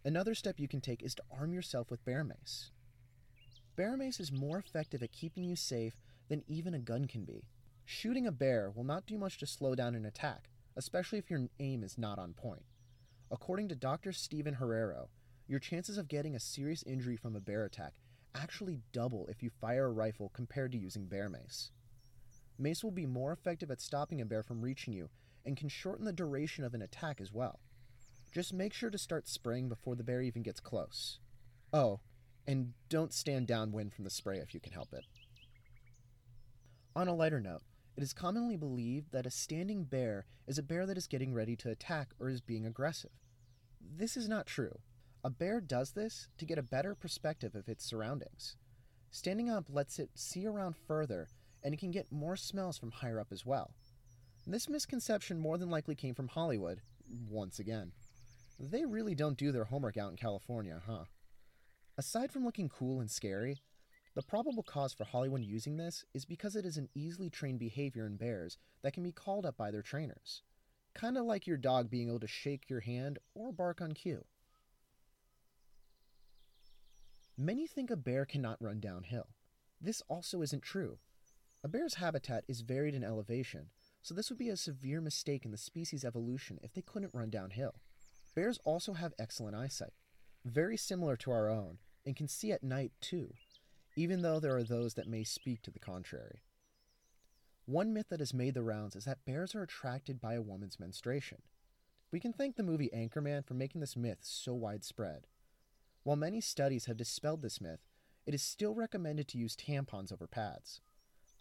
Another 0.03 0.33
step 0.33 0.59
you 0.59 0.67
can 0.67 0.81
take 0.81 1.03
is 1.03 1.13
to 1.13 1.23
arm 1.31 1.53
yourself 1.53 1.91
with 1.91 2.03
bear 2.05 2.23
mace. 2.23 2.71
Bear 3.75 3.95
mace 3.95 4.19
is 4.19 4.31
more 4.31 4.57
effective 4.57 5.03
at 5.03 5.11
keeping 5.11 5.43
you 5.43 5.55
safe 5.55 5.93
than 6.27 6.43
even 6.47 6.73
a 6.73 6.79
gun 6.79 7.05
can 7.05 7.23
be. 7.23 7.43
Shooting 7.91 8.27
a 8.27 8.31
bear 8.31 8.69
will 8.69 8.83
not 8.83 9.07
do 9.07 9.17
much 9.17 9.39
to 9.39 9.47
slow 9.47 9.73
down 9.73 9.95
an 9.95 10.05
attack, 10.05 10.51
especially 10.75 11.17
if 11.17 11.31
your 11.31 11.47
aim 11.59 11.83
is 11.83 11.97
not 11.97 12.19
on 12.19 12.33
point. 12.35 12.61
According 13.31 13.67
to 13.69 13.75
Dr. 13.75 14.11
Stephen 14.11 14.57
Herrero, 14.57 15.07
your 15.47 15.59
chances 15.59 15.97
of 15.97 16.07
getting 16.07 16.35
a 16.35 16.39
serious 16.39 16.83
injury 16.83 17.17
from 17.17 17.35
a 17.35 17.39
bear 17.39 17.65
attack 17.65 17.95
actually 18.35 18.81
double 18.93 19.25
if 19.25 19.41
you 19.41 19.49
fire 19.49 19.87
a 19.87 19.91
rifle 19.91 20.29
compared 20.29 20.71
to 20.73 20.77
using 20.77 21.07
bear 21.07 21.29
mace. 21.29 21.71
Mace 22.59 22.83
will 22.83 22.91
be 22.91 23.07
more 23.07 23.31
effective 23.31 23.71
at 23.71 23.81
stopping 23.81 24.21
a 24.21 24.25
bear 24.25 24.43
from 24.43 24.61
reaching 24.61 24.93
you 24.93 25.09
and 25.43 25.57
can 25.57 25.67
shorten 25.67 26.05
the 26.05 26.13
duration 26.13 26.63
of 26.63 26.75
an 26.75 26.83
attack 26.83 27.19
as 27.19 27.33
well. 27.33 27.59
Just 28.31 28.53
make 28.53 28.71
sure 28.71 28.91
to 28.91 28.99
start 28.99 29.27
spraying 29.27 29.67
before 29.67 29.95
the 29.95 30.03
bear 30.03 30.21
even 30.21 30.43
gets 30.43 30.59
close. 30.59 31.17
Oh, 31.73 32.01
and 32.45 32.73
don't 32.87 33.13
stand 33.13 33.47
downwind 33.47 33.95
from 33.95 34.03
the 34.03 34.11
spray 34.11 34.37
if 34.37 34.53
you 34.53 34.59
can 34.59 34.73
help 34.73 34.93
it. 34.93 35.05
On 36.95 37.07
a 37.07 37.15
lighter 37.15 37.39
note, 37.39 37.63
it 37.99 38.03
is 38.03 38.13
commonly 38.13 38.55
believed 38.55 39.11
that 39.11 39.25
a 39.25 39.29
standing 39.29 39.83
bear 39.83 40.25
is 40.47 40.57
a 40.57 40.63
bear 40.63 40.85
that 40.85 40.97
is 40.97 41.05
getting 41.05 41.33
ready 41.33 41.57
to 41.57 41.69
attack 41.69 42.11
or 42.17 42.29
is 42.29 42.39
being 42.39 42.65
aggressive. 42.65 43.09
This 43.81 44.15
is 44.15 44.29
not 44.29 44.47
true. 44.47 44.79
A 45.21 45.29
bear 45.29 45.59
does 45.59 45.91
this 45.91 46.29
to 46.37 46.45
get 46.45 46.57
a 46.57 46.63
better 46.63 46.95
perspective 46.95 47.55
of 47.55 47.67
its 47.67 47.83
surroundings. 47.83 48.55
Standing 49.11 49.49
up 49.49 49.65
lets 49.67 49.99
it 49.99 50.11
see 50.15 50.47
around 50.47 50.77
further, 50.77 51.27
and 51.61 51.73
it 51.73 51.79
can 51.81 51.91
get 51.91 52.09
more 52.09 52.37
smells 52.37 52.77
from 52.77 52.91
higher 52.91 53.19
up 53.19 53.33
as 53.33 53.45
well. 53.45 53.71
This 54.47 54.69
misconception 54.69 55.37
more 55.37 55.57
than 55.57 55.69
likely 55.69 55.95
came 55.95 56.15
from 56.15 56.29
Hollywood, 56.29 56.79
once 57.29 57.59
again. 57.59 57.91
They 58.57 58.85
really 58.85 59.13
don't 59.13 59.37
do 59.37 59.51
their 59.51 59.65
homework 59.65 59.97
out 59.97 60.11
in 60.11 60.15
California, 60.15 60.81
huh? 60.87 61.03
Aside 61.97 62.31
from 62.31 62.45
looking 62.45 62.69
cool 62.69 63.01
and 63.01 63.11
scary, 63.11 63.57
the 64.15 64.21
probable 64.21 64.63
cause 64.63 64.93
for 64.93 65.03
Hollywood 65.03 65.43
using 65.43 65.77
this 65.77 66.03
is 66.13 66.25
because 66.25 66.55
it 66.55 66.65
is 66.65 66.77
an 66.77 66.89
easily 66.95 67.29
trained 67.29 67.59
behavior 67.59 68.05
in 68.05 68.17
bears 68.17 68.57
that 68.81 68.93
can 68.93 69.03
be 69.03 69.11
called 69.11 69.45
up 69.45 69.55
by 69.55 69.71
their 69.71 69.81
trainers. 69.81 70.41
Kinda 70.99 71.21
like 71.21 71.47
your 71.47 71.57
dog 71.57 71.89
being 71.89 72.09
able 72.09 72.19
to 72.19 72.27
shake 72.27 72.69
your 72.69 72.81
hand 72.81 73.19
or 73.33 73.51
bark 73.51 73.81
on 73.81 73.93
cue. 73.93 74.25
Many 77.37 77.67
think 77.67 77.89
a 77.89 77.95
bear 77.95 78.25
cannot 78.25 78.61
run 78.61 78.79
downhill. 78.79 79.27
This 79.79 80.01
also 80.09 80.41
isn't 80.41 80.63
true. 80.63 80.99
A 81.63 81.67
bear's 81.67 81.95
habitat 81.95 82.43
is 82.47 82.61
varied 82.61 82.95
in 82.95 83.03
elevation, 83.03 83.69
so 84.01 84.13
this 84.13 84.29
would 84.29 84.39
be 84.39 84.49
a 84.49 84.57
severe 84.57 84.99
mistake 84.99 85.45
in 85.45 85.51
the 85.51 85.57
species 85.57 86.03
evolution 86.03 86.59
if 86.63 86.73
they 86.73 86.81
couldn't 86.81 87.13
run 87.13 87.29
downhill. 87.29 87.75
Bears 88.35 88.59
also 88.65 88.93
have 88.93 89.13
excellent 89.19 89.55
eyesight, 89.55 89.93
very 90.43 90.77
similar 90.77 91.15
to 91.17 91.31
our 91.31 91.49
own, 91.49 91.77
and 92.05 92.15
can 92.15 92.27
see 92.27 92.51
at 92.51 92.63
night 92.63 92.91
too, 93.01 93.33
even 93.99 94.21
though 94.21 94.39
there 94.39 94.55
are 94.55 94.63
those 94.63 94.93
that 94.93 95.09
may 95.09 95.25
speak 95.25 95.61
to 95.61 95.71
the 95.71 95.77
contrary. 95.77 96.41
One 97.65 97.93
myth 97.93 98.05
that 98.09 98.21
has 98.21 98.33
made 98.33 98.53
the 98.53 98.63
rounds 98.63 98.95
is 98.95 99.03
that 99.03 99.25
bears 99.25 99.53
are 99.53 99.61
attracted 99.61 100.21
by 100.21 100.35
a 100.35 100.41
woman's 100.41 100.79
menstruation. 100.79 101.39
We 102.09 102.21
can 102.21 102.31
thank 102.31 102.55
the 102.55 102.63
movie 102.63 102.89
Anchorman 102.95 103.45
for 103.45 103.55
making 103.55 103.81
this 103.81 103.97
myth 103.97 104.19
so 104.21 104.53
widespread. 104.53 105.27
While 106.03 106.15
many 106.15 106.39
studies 106.39 106.85
have 106.85 106.95
dispelled 106.95 107.41
this 107.41 107.59
myth, 107.59 107.81
it 108.25 108.33
is 108.33 108.41
still 108.41 108.73
recommended 108.73 109.27
to 109.27 109.37
use 109.37 109.57
tampons 109.57 110.13
over 110.13 110.27
pads. 110.27 110.79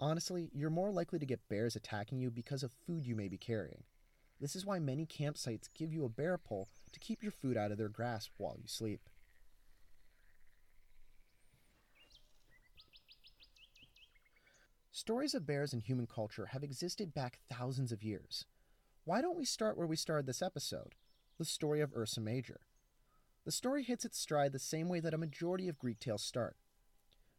Honestly, 0.00 0.50
you're 0.52 0.68
more 0.68 0.90
likely 0.90 1.20
to 1.20 1.26
get 1.26 1.48
bears 1.48 1.76
attacking 1.76 2.18
you 2.18 2.28
because 2.28 2.64
of 2.64 2.72
food 2.72 3.06
you 3.06 3.14
may 3.14 3.28
be 3.28 3.38
carrying. 3.38 3.84
This 4.40 4.56
is 4.56 4.66
why 4.66 4.80
many 4.80 5.06
campsites 5.06 5.68
give 5.72 5.92
you 5.92 6.04
a 6.04 6.08
bear 6.08 6.36
pole 6.36 6.68
to 6.92 6.98
keep 6.98 7.22
your 7.22 7.30
food 7.30 7.56
out 7.56 7.70
of 7.70 7.78
their 7.78 7.88
grasp 7.88 8.32
while 8.36 8.56
you 8.58 8.66
sleep. 8.66 9.08
Stories 14.98 15.32
of 15.32 15.46
bears 15.46 15.72
in 15.72 15.78
human 15.78 16.08
culture 16.08 16.46
have 16.46 16.64
existed 16.64 17.14
back 17.14 17.38
thousands 17.48 17.92
of 17.92 18.02
years. 18.02 18.46
Why 19.04 19.20
don't 19.22 19.38
we 19.38 19.44
start 19.44 19.78
where 19.78 19.86
we 19.86 19.94
started 19.94 20.26
this 20.26 20.42
episode? 20.42 20.96
The 21.38 21.44
story 21.44 21.80
of 21.80 21.94
Ursa 21.96 22.20
Major. 22.20 22.62
The 23.44 23.52
story 23.52 23.84
hits 23.84 24.04
its 24.04 24.18
stride 24.18 24.50
the 24.50 24.58
same 24.58 24.88
way 24.88 24.98
that 24.98 25.14
a 25.14 25.16
majority 25.16 25.68
of 25.68 25.78
Greek 25.78 26.00
tales 26.00 26.24
start 26.24 26.56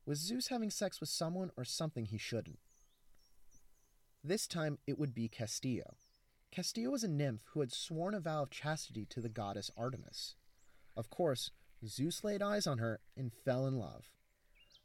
with 0.06 0.20
Zeus 0.20 0.48
having 0.48 0.70
sex 0.70 1.02
with 1.02 1.10
someone 1.10 1.52
or 1.58 1.66
something 1.66 2.06
he 2.06 2.18
shouldn't. 2.18 2.60
This 4.24 4.48
time 4.48 4.78
it 4.88 4.98
would 4.98 5.14
be 5.14 5.28
Callisto. 5.28 5.98
Callisto 6.54 6.90
was 6.90 7.04
a 7.04 7.10
nymph 7.10 7.44
who 7.52 7.60
had 7.60 7.74
sworn 7.74 8.14
a 8.14 8.22
vow 8.22 8.44
of 8.44 8.52
chastity 8.52 9.06
to 9.10 9.20
the 9.20 9.28
goddess 9.28 9.70
Artemis. 9.76 10.36
Of 10.96 11.10
course, 11.10 11.52
Zeus 11.86 12.24
laid 12.24 12.42
eyes 12.42 12.66
on 12.66 12.78
her 12.78 13.02
and 13.18 13.34
fell 13.34 13.68
in 13.68 13.78
love. 13.78 14.06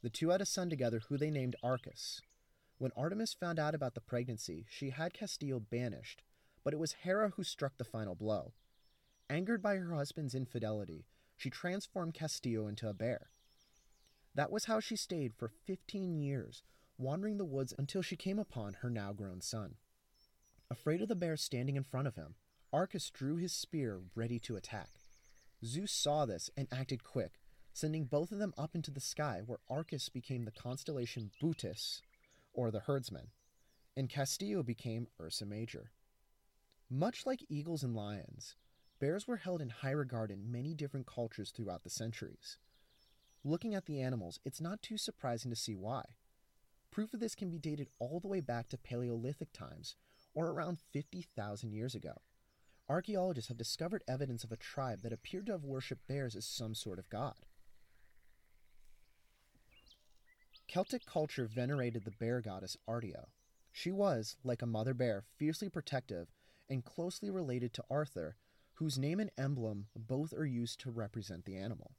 The 0.01 0.09
two 0.09 0.31
had 0.31 0.41
a 0.41 0.45
son 0.45 0.69
together 0.69 1.03
who 1.07 1.17
they 1.17 1.31
named 1.31 1.55
Arcas. 1.63 2.19
When 2.77 2.91
Artemis 2.95 3.33
found 3.33 3.57
out 3.57 3.73
about 3.73 3.95
the 3.95 4.01
pregnancy, 4.01 4.65
she 4.69 4.89
had 4.89 5.13
Callisto 5.13 5.59
banished, 5.59 6.23
but 6.63 6.73
it 6.73 6.79
was 6.79 6.93
Hera 7.03 7.29
who 7.29 7.43
struck 7.43 7.77
the 7.77 7.85
final 7.85 8.15
blow. 8.15 8.53
Angered 9.29 9.61
by 9.61 9.75
her 9.77 9.93
husband's 9.95 10.35
infidelity, 10.35 11.05
she 11.37 11.49
transformed 11.49 12.13
Callisto 12.13 12.67
into 12.67 12.89
a 12.89 12.93
bear. 12.93 13.29
That 14.33 14.51
was 14.51 14.65
how 14.65 14.81
she 14.81 14.97
stayed 14.97 15.33
for 15.33 15.47
15 15.47 16.19
years, 16.19 16.63
wandering 16.97 17.37
the 17.37 17.45
woods 17.45 17.73
until 17.77 18.01
she 18.01 18.17
came 18.17 18.39
upon 18.39 18.73
her 18.81 18.89
now 18.89 19.13
grown 19.13 19.39
son. 19.39 19.75
Afraid 20.69 21.01
of 21.01 21.07
the 21.07 21.15
bear 21.15 21.37
standing 21.37 21.77
in 21.77 21.83
front 21.83 22.07
of 22.07 22.15
him, 22.15 22.35
Arcas 22.73 23.09
drew 23.09 23.37
his 23.37 23.53
spear 23.53 24.01
ready 24.15 24.39
to 24.39 24.57
attack. 24.57 24.89
Zeus 25.63 25.93
saw 25.93 26.25
this 26.25 26.49
and 26.57 26.67
acted 26.71 27.05
quick, 27.05 27.39
sending 27.71 28.05
both 28.05 28.31
of 28.33 28.39
them 28.39 28.53
up 28.57 28.75
into 28.75 28.91
the 28.91 28.99
sky 28.99 29.41
where 29.45 29.59
Arcas 29.69 30.09
became 30.09 30.43
the 30.43 30.51
constellation 30.51 31.31
Bootes, 31.39 32.01
or 32.55 32.71
the 32.71 32.79
herdsman, 32.79 33.27
and 33.95 34.09
Callisto 34.09 34.63
became 34.63 35.07
Ursa 35.21 35.45
Major. 35.45 35.91
Much 36.89 37.25
like 37.25 37.45
eagles 37.49 37.83
and 37.83 37.95
lions, 37.95 38.55
bears 38.99 39.27
were 39.27 39.37
held 39.37 39.61
in 39.61 39.69
high 39.69 39.91
regard 39.91 40.31
in 40.31 40.51
many 40.51 40.73
different 40.73 41.05
cultures 41.05 41.51
throughout 41.51 41.83
the 41.83 41.89
centuries. 41.89 42.57
Looking 43.43 43.75
at 43.75 43.85
the 43.85 44.01
animals, 44.01 44.39
it's 44.43 44.61
not 44.61 44.81
too 44.81 44.97
surprising 44.97 45.51
to 45.51 45.55
see 45.55 45.75
why. 45.75 46.03
Proof 46.91 47.13
of 47.13 47.19
this 47.19 47.35
can 47.35 47.49
be 47.49 47.59
dated 47.59 47.89
all 47.99 48.19
the 48.19 48.27
way 48.27 48.39
back 48.39 48.69
to 48.69 48.77
Paleolithic 48.77 49.51
times, 49.51 49.95
or 50.33 50.47
around 50.47 50.79
50,000 50.93 51.71
years 51.71 51.93
ago. 51.93 52.21
Archaeologists 52.87 53.47
have 53.49 53.57
discovered 53.57 54.03
evidence 54.07 54.43
of 54.43 54.51
a 54.51 54.57
tribe 54.57 55.01
that 55.01 55.13
appeared 55.13 55.47
to 55.47 55.51
have 55.51 55.63
worshipped 55.63 56.07
bears 56.07 56.35
as 56.35 56.45
some 56.45 56.75
sort 56.75 56.99
of 56.99 57.09
god. 57.09 57.45
Celtic 60.67 61.05
culture 61.05 61.45
venerated 61.45 62.03
the 62.03 62.11
bear 62.11 62.41
goddess 62.41 62.75
Artio. 62.87 63.27
She 63.71 63.91
was, 63.91 64.35
like 64.43 64.61
a 64.61 64.67
mother 64.67 64.93
bear, 64.93 65.23
fiercely 65.37 65.69
protective 65.69 66.27
and 66.69 66.83
closely 66.83 67.29
related 67.29 67.73
to 67.73 67.83
Arthur, 67.89 68.35
whose 68.73 68.97
name 68.97 69.19
and 69.19 69.31
emblem 69.37 69.87
both 69.95 70.33
are 70.33 70.45
used 70.45 70.79
to 70.81 70.91
represent 70.91 71.45
the 71.45 71.55
animal. 71.55 71.91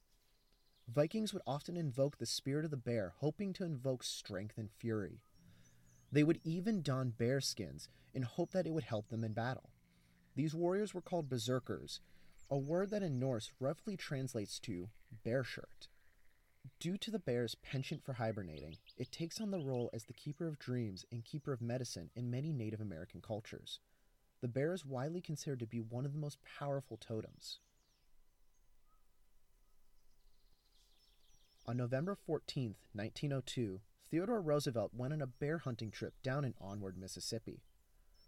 Vikings 0.89 1.33
would 1.33 1.43
often 1.47 1.77
invoke 1.77 2.19
the 2.19 2.27
spirit 2.27 2.65
of 2.65 2.71
the 2.71 2.77
bear, 2.77 3.15
hoping 3.19 3.53
to 3.55 3.65
invoke 3.65 4.03
strength 4.03 4.59
and 4.59 4.71
fury. 4.71 5.21
They 6.13 6.23
would 6.23 6.41
even 6.45 6.83
don 6.83 7.11
bear 7.11 7.41
skins 7.41 7.89
in 8.15 8.23
hope 8.23 8.53
that 8.53 8.67
it 8.67 8.73
would 8.73 8.85
help 8.85 9.09
them 9.09 9.25
in 9.25 9.33
battle. 9.33 9.71
These 10.35 10.55
warriors 10.55 10.95
were 10.95 11.01
called 11.01 11.29
berserkers, 11.29 12.01
a 12.51 12.57
word 12.57 12.91
that 12.91 13.03
in 13.03 13.19
Norse 13.19 13.53
roughly 13.59 13.97
translates 13.97 14.59
to 14.61 14.91
bear 15.25 15.43
shirt. 15.43 15.89
Due 16.81 16.97
to 16.99 17.11
the 17.11 17.19
bear's 17.19 17.55
penchant 17.57 18.03
for 18.05 18.15
hibernating, 18.15 18.77
it 18.97 19.13
takes 19.13 19.41
on 19.41 19.51
the 19.51 19.59
role 19.59 19.91
as 19.93 20.05
the 20.05 20.13
keeper 20.13 20.47
of 20.47 20.59
dreams 20.59 21.05
and 21.11 21.25
keeper 21.25 21.53
of 21.53 21.61
medicine 21.61 22.11
in 22.15 22.31
many 22.31 22.53
Native 22.53 22.81
American 22.81 23.21
cultures. 23.21 23.81
The 24.41 24.49
bear 24.49 24.73
is 24.73 24.85
widely 24.85 25.21
considered 25.21 25.61
to 25.61 25.67
be 25.67 25.81
one 25.81 26.05
of 26.05 26.13
the 26.13 26.19
most 26.19 26.39
powerful 26.59 26.97
totems. 26.97 27.59
On 31.67 31.77
November 31.77 32.15
14, 32.15 32.77
1902, 32.93 33.81
Theodore 34.11 34.41
Roosevelt 34.41 34.93
went 34.95 35.13
on 35.13 35.21
a 35.21 35.27
bear 35.27 35.59
hunting 35.59 35.91
trip 35.91 36.15
down 36.23 36.45
in 36.45 36.55
Onward, 36.61 36.97
Mississippi. 36.97 37.63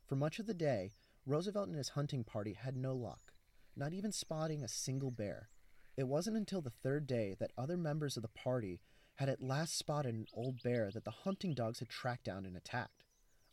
For 0.07 0.17
much 0.17 0.39
of 0.39 0.47
the 0.47 0.55
day, 0.55 0.93
Roosevelt 1.25 1.69
and 1.69 1.77
his 1.77 1.91
hunting 1.91 2.25
party 2.25 2.55
had 2.55 2.77
no 2.77 2.95
luck, 2.95 3.33
not 3.77 3.93
even 3.93 4.11
spotting 4.11 4.65
a 4.65 4.69
single 4.69 5.11
bear. 5.11 5.51
It 5.99 6.07
wasn't 6.07 6.37
until 6.37 6.61
the 6.61 6.71
third 6.71 7.09
day 7.09 7.35
that 7.41 7.51
other 7.59 7.77
members 7.77 8.17
of 8.17 8.23
the 8.23 8.29
party 8.29 8.79
had 9.17 9.29
at 9.29 9.43
last 9.43 9.77
spotted 9.77 10.15
an 10.15 10.29
old 10.33 10.63
bear 10.63 10.93
that 10.93 11.05
the 11.05 11.11
hunting 11.11 11.55
dogs 11.55 11.81
had 11.81 11.89
tracked 11.89 12.23
down 12.23 12.47
and 12.47 12.57
attacked. 12.57 13.03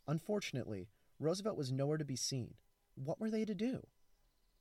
Unfortunately, 0.06 0.86
Roosevelt 1.18 1.56
was 1.56 1.72
nowhere 1.72 1.98
to 1.98 2.04
be 2.04 2.14
seen. 2.14 2.54
What 2.94 3.18
were 3.18 3.32
they 3.32 3.44
to 3.46 3.54
do? 3.56 3.88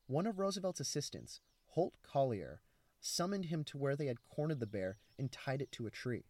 One 0.08 0.26
of 0.26 0.40
Roosevelt's 0.40 0.80
assistants, 0.80 1.42
Holt 1.68 1.94
Collier, 2.02 2.62
summoned 3.00 3.46
him 3.46 3.64
to 3.66 3.78
where 3.78 3.96
they 3.96 4.08
had 4.08 4.28
cornered 4.36 4.62
the 4.62 4.66
bear 4.66 4.98
and 5.20 5.32
tied 5.32 5.62
it 5.62 5.72
to 5.74 5.86
a 5.86 5.92
tree. 5.92 6.24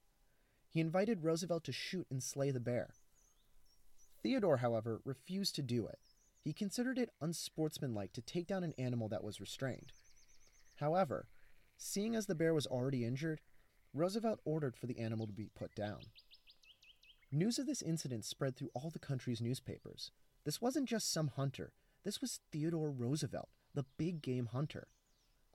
He 0.67 0.81
invited 0.81 1.23
Roosevelt 1.23 1.63
to 1.63 1.71
shoot 1.71 2.05
and 2.11 2.21
slay 2.21 2.51
the 2.51 2.59
bear. 2.59 2.95
Theodore, 4.21 4.57
however, 4.57 4.99
refused 5.05 5.55
to 5.55 5.61
do 5.61 5.87
it. 5.87 5.99
He 6.43 6.51
considered 6.51 6.99
it 6.99 7.11
unsportsmanlike 7.21 8.11
to 8.11 8.21
take 8.21 8.45
down 8.45 8.65
an 8.65 8.73
animal 8.77 9.07
that 9.07 9.23
was 9.23 9.39
restrained. 9.39 9.93
However, 10.75 11.27
seeing 11.77 12.15
as 12.15 12.25
the 12.25 12.35
bear 12.35 12.53
was 12.53 12.67
already 12.67 13.05
injured, 13.05 13.41
Roosevelt 13.93 14.39
ordered 14.45 14.75
for 14.75 14.87
the 14.87 14.99
animal 14.99 15.27
to 15.27 15.33
be 15.33 15.49
put 15.55 15.73
down. 15.75 15.99
News 17.31 17.59
of 17.59 17.65
this 17.65 17.81
incident 17.81 18.25
spread 18.25 18.55
through 18.55 18.71
all 18.73 18.89
the 18.89 18.99
country's 18.99 19.41
newspapers. 19.41 20.11
This 20.43 20.61
wasn't 20.61 20.87
just 20.87 21.11
some 21.11 21.29
hunter, 21.35 21.73
this 22.03 22.21
was 22.21 22.39
Theodore 22.51 22.91
Roosevelt, 22.91 23.49
the 23.73 23.85
big 23.97 24.21
game 24.21 24.49
hunter. 24.53 24.87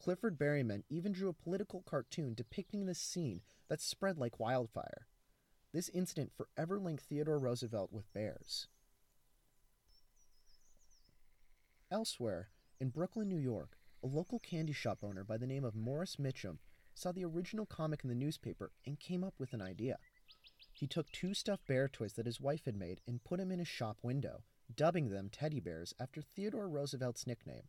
Clifford 0.02 0.38
Berryman 0.38 0.82
even 0.88 1.12
drew 1.12 1.28
a 1.28 1.32
political 1.32 1.82
cartoon 1.82 2.34
depicting 2.34 2.86
this 2.86 2.98
scene 2.98 3.42
that 3.68 3.80
spread 3.80 4.18
like 4.18 4.40
wildfire. 4.40 5.06
This 5.72 5.88
incident 5.90 6.32
forever 6.36 6.80
linked 6.80 7.04
Theodore 7.04 7.38
Roosevelt 7.38 7.92
with 7.92 8.12
bears. 8.12 8.66
Elsewhere, 11.90 12.48
in 12.80 12.88
Brooklyn, 12.88 13.28
New 13.28 13.38
York, 13.38 13.76
a 14.02 14.07
local 14.07 14.38
candy 14.38 14.73
shop 14.73 14.99
owner 15.02 15.25
by 15.25 15.37
the 15.37 15.47
name 15.47 15.64
of 15.64 15.75
Morris 15.75 16.16
Michtom 16.16 16.59
saw 16.95 17.12
the 17.12 17.25
original 17.25 17.66
comic 17.66 18.00
in 18.02 18.09
the 18.09 18.14
newspaper 18.14 18.73
and 18.87 18.99
came 18.99 19.23
up 19.23 19.35
with 19.38 19.52
an 19.52 19.62
idea. 19.62 19.99
He 20.73 20.87
took 20.87 21.11
two 21.11 21.35
stuffed 21.35 21.66
bear 21.66 21.88
toys 21.88 22.14
that 22.14 22.26
his 22.26 22.40
wife 22.40 22.64
had 22.64 22.76
made 22.76 23.00
and 23.07 23.23
put 23.23 23.38
them 23.38 23.52
in 23.52 23.59
his 23.59 23.69
shop 23.69 23.99
window, 24.02 24.42
dubbing 24.75 25.11
them 25.11 25.28
teddy 25.30 25.61
bears 25.61 25.92
after 26.00 26.23
Theodore 26.23 26.69
Roosevelt's 26.69 27.26
nickname. 27.26 27.64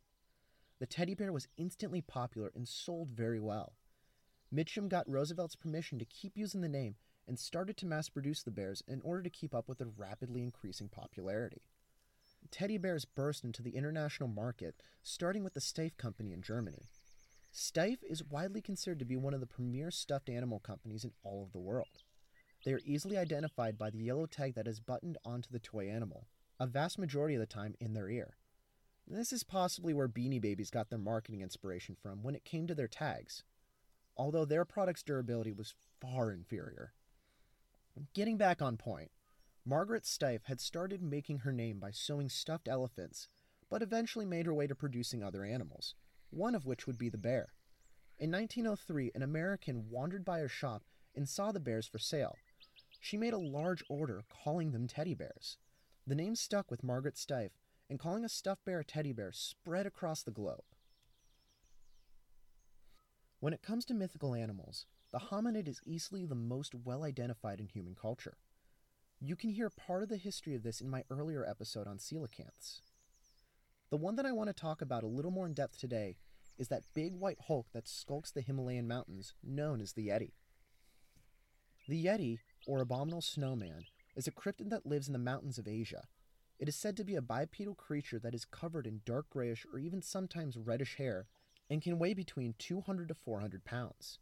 The 0.78 0.86
teddy 0.86 1.14
bear 1.14 1.32
was 1.32 1.48
instantly 1.56 2.00
popular 2.00 2.50
and 2.54 2.66
sold 2.66 3.10
very 3.10 3.40
well. 3.40 3.74
Michtom 4.52 4.88
got 4.88 5.08
Roosevelt's 5.08 5.56
permission 5.56 5.98
to 5.98 6.04
keep 6.04 6.36
using 6.36 6.60
the 6.60 6.68
name 6.68 6.96
and 7.28 7.38
started 7.38 7.76
to 7.78 7.86
mass 7.86 8.08
produce 8.08 8.42
the 8.42 8.50
bears 8.50 8.82
in 8.88 9.00
order 9.02 9.22
to 9.22 9.30
keep 9.30 9.54
up 9.54 9.68
with 9.68 9.78
their 9.78 9.88
rapidly 9.96 10.42
increasing 10.42 10.88
popularity. 10.88 11.62
Teddy 12.50 12.78
bears 12.78 13.04
burst 13.04 13.44
into 13.44 13.62
the 13.62 13.76
international 13.76 14.28
market, 14.28 14.82
starting 15.02 15.44
with 15.44 15.54
the 15.54 15.60
Steiff 15.60 15.96
Company 15.96 16.32
in 16.32 16.42
Germany. 16.42 16.88
Steiff 17.50 17.98
is 18.02 18.24
widely 18.24 18.60
considered 18.60 18.98
to 18.98 19.04
be 19.04 19.16
one 19.16 19.34
of 19.34 19.40
the 19.40 19.46
premier 19.46 19.90
stuffed 19.90 20.28
animal 20.28 20.58
companies 20.58 21.04
in 21.04 21.12
all 21.22 21.42
of 21.42 21.52
the 21.52 21.60
world. 21.60 22.04
They 22.64 22.72
are 22.72 22.80
easily 22.84 23.18
identified 23.18 23.76
by 23.76 23.90
the 23.90 23.98
yellow 23.98 24.26
tag 24.26 24.54
that 24.54 24.68
is 24.68 24.80
buttoned 24.80 25.18
onto 25.24 25.50
the 25.50 25.58
toy 25.58 25.88
animal, 25.88 26.28
a 26.60 26.66
vast 26.66 26.98
majority 26.98 27.34
of 27.34 27.40
the 27.40 27.46
time 27.46 27.74
in 27.80 27.92
their 27.92 28.08
ear. 28.08 28.36
This 29.06 29.32
is 29.32 29.42
possibly 29.42 29.92
where 29.92 30.08
Beanie 30.08 30.40
Babies 30.40 30.70
got 30.70 30.88
their 30.88 30.98
marketing 30.98 31.40
inspiration 31.40 31.96
from 32.00 32.22
when 32.22 32.34
it 32.34 32.44
came 32.44 32.66
to 32.68 32.74
their 32.74 32.88
tags, 32.88 33.42
although 34.16 34.44
their 34.44 34.64
product's 34.64 35.02
durability 35.02 35.52
was 35.52 35.74
far 36.00 36.30
inferior. 36.30 36.92
Getting 38.14 38.36
back 38.38 38.62
on 38.62 38.76
point, 38.76 39.10
Margaret 39.64 40.04
Steiff 40.04 40.44
had 40.46 40.60
started 40.60 41.02
making 41.02 41.38
her 41.38 41.52
name 41.52 41.78
by 41.78 41.92
sewing 41.92 42.28
stuffed 42.28 42.66
elephants, 42.66 43.28
but 43.70 43.80
eventually 43.80 44.26
made 44.26 44.46
her 44.46 44.54
way 44.54 44.66
to 44.66 44.74
producing 44.74 45.22
other 45.22 45.44
animals, 45.44 45.94
one 46.30 46.56
of 46.56 46.66
which 46.66 46.86
would 46.86 46.98
be 46.98 47.08
the 47.08 47.16
bear. 47.16 47.52
In 48.18 48.30
1903, 48.30 49.12
an 49.14 49.22
American 49.22 49.88
wandered 49.88 50.24
by 50.24 50.40
her 50.40 50.48
shop 50.48 50.82
and 51.14 51.28
saw 51.28 51.52
the 51.52 51.60
bears 51.60 51.86
for 51.86 51.98
sale. 51.98 52.36
She 53.00 53.16
made 53.16 53.34
a 53.34 53.38
large 53.38 53.84
order 53.88 54.24
calling 54.28 54.72
them 54.72 54.88
teddy 54.88 55.14
bears. 55.14 55.58
The 56.06 56.16
name 56.16 56.34
stuck 56.34 56.68
with 56.68 56.82
Margaret 56.82 57.16
Steiff, 57.16 57.52
and 57.88 58.00
calling 58.00 58.24
a 58.24 58.28
stuffed 58.28 58.64
bear 58.64 58.80
a 58.80 58.84
teddy 58.84 59.12
bear 59.12 59.30
spread 59.32 59.86
across 59.86 60.22
the 60.22 60.30
globe. 60.32 60.64
When 63.38 63.52
it 63.52 63.62
comes 63.62 63.84
to 63.86 63.94
mythical 63.94 64.34
animals, 64.34 64.86
the 65.12 65.18
hominid 65.18 65.68
is 65.68 65.80
easily 65.84 66.24
the 66.24 66.34
most 66.34 66.74
well 66.74 67.04
identified 67.04 67.60
in 67.60 67.68
human 67.68 67.94
culture. 67.94 68.38
You 69.24 69.36
can 69.36 69.50
hear 69.50 69.70
part 69.70 70.02
of 70.02 70.08
the 70.08 70.16
history 70.16 70.56
of 70.56 70.64
this 70.64 70.80
in 70.80 70.90
my 70.90 71.04
earlier 71.08 71.46
episode 71.48 71.86
on 71.86 71.98
coelacanths. 71.98 72.80
The 73.88 73.96
one 73.96 74.16
that 74.16 74.26
I 74.26 74.32
want 74.32 74.48
to 74.48 74.52
talk 74.52 74.82
about 74.82 75.04
a 75.04 75.06
little 75.06 75.30
more 75.30 75.46
in 75.46 75.54
depth 75.54 75.78
today 75.78 76.16
is 76.58 76.66
that 76.68 76.82
big 76.92 77.14
white 77.14 77.38
hulk 77.46 77.68
that 77.72 77.86
skulks 77.86 78.32
the 78.32 78.40
Himalayan 78.40 78.88
mountains, 78.88 79.34
known 79.40 79.80
as 79.80 79.92
the 79.92 80.08
Yeti. 80.08 80.32
The 81.86 82.04
Yeti, 82.04 82.38
or 82.66 82.80
abominable 82.80 83.22
snowman, 83.22 83.84
is 84.16 84.26
a 84.26 84.32
cryptid 84.32 84.70
that 84.70 84.86
lives 84.86 85.06
in 85.06 85.12
the 85.12 85.20
mountains 85.20 85.56
of 85.56 85.68
Asia. 85.68 86.08
It 86.58 86.68
is 86.68 86.74
said 86.74 86.96
to 86.96 87.04
be 87.04 87.14
a 87.14 87.22
bipedal 87.22 87.76
creature 87.76 88.18
that 88.18 88.34
is 88.34 88.44
covered 88.44 88.88
in 88.88 89.02
dark 89.04 89.30
grayish 89.30 89.64
or 89.72 89.78
even 89.78 90.02
sometimes 90.02 90.56
reddish 90.56 90.96
hair 90.96 91.28
and 91.70 91.80
can 91.80 92.00
weigh 92.00 92.14
between 92.14 92.56
200 92.58 93.06
to 93.06 93.14
400 93.14 93.64
pounds. 93.64 94.18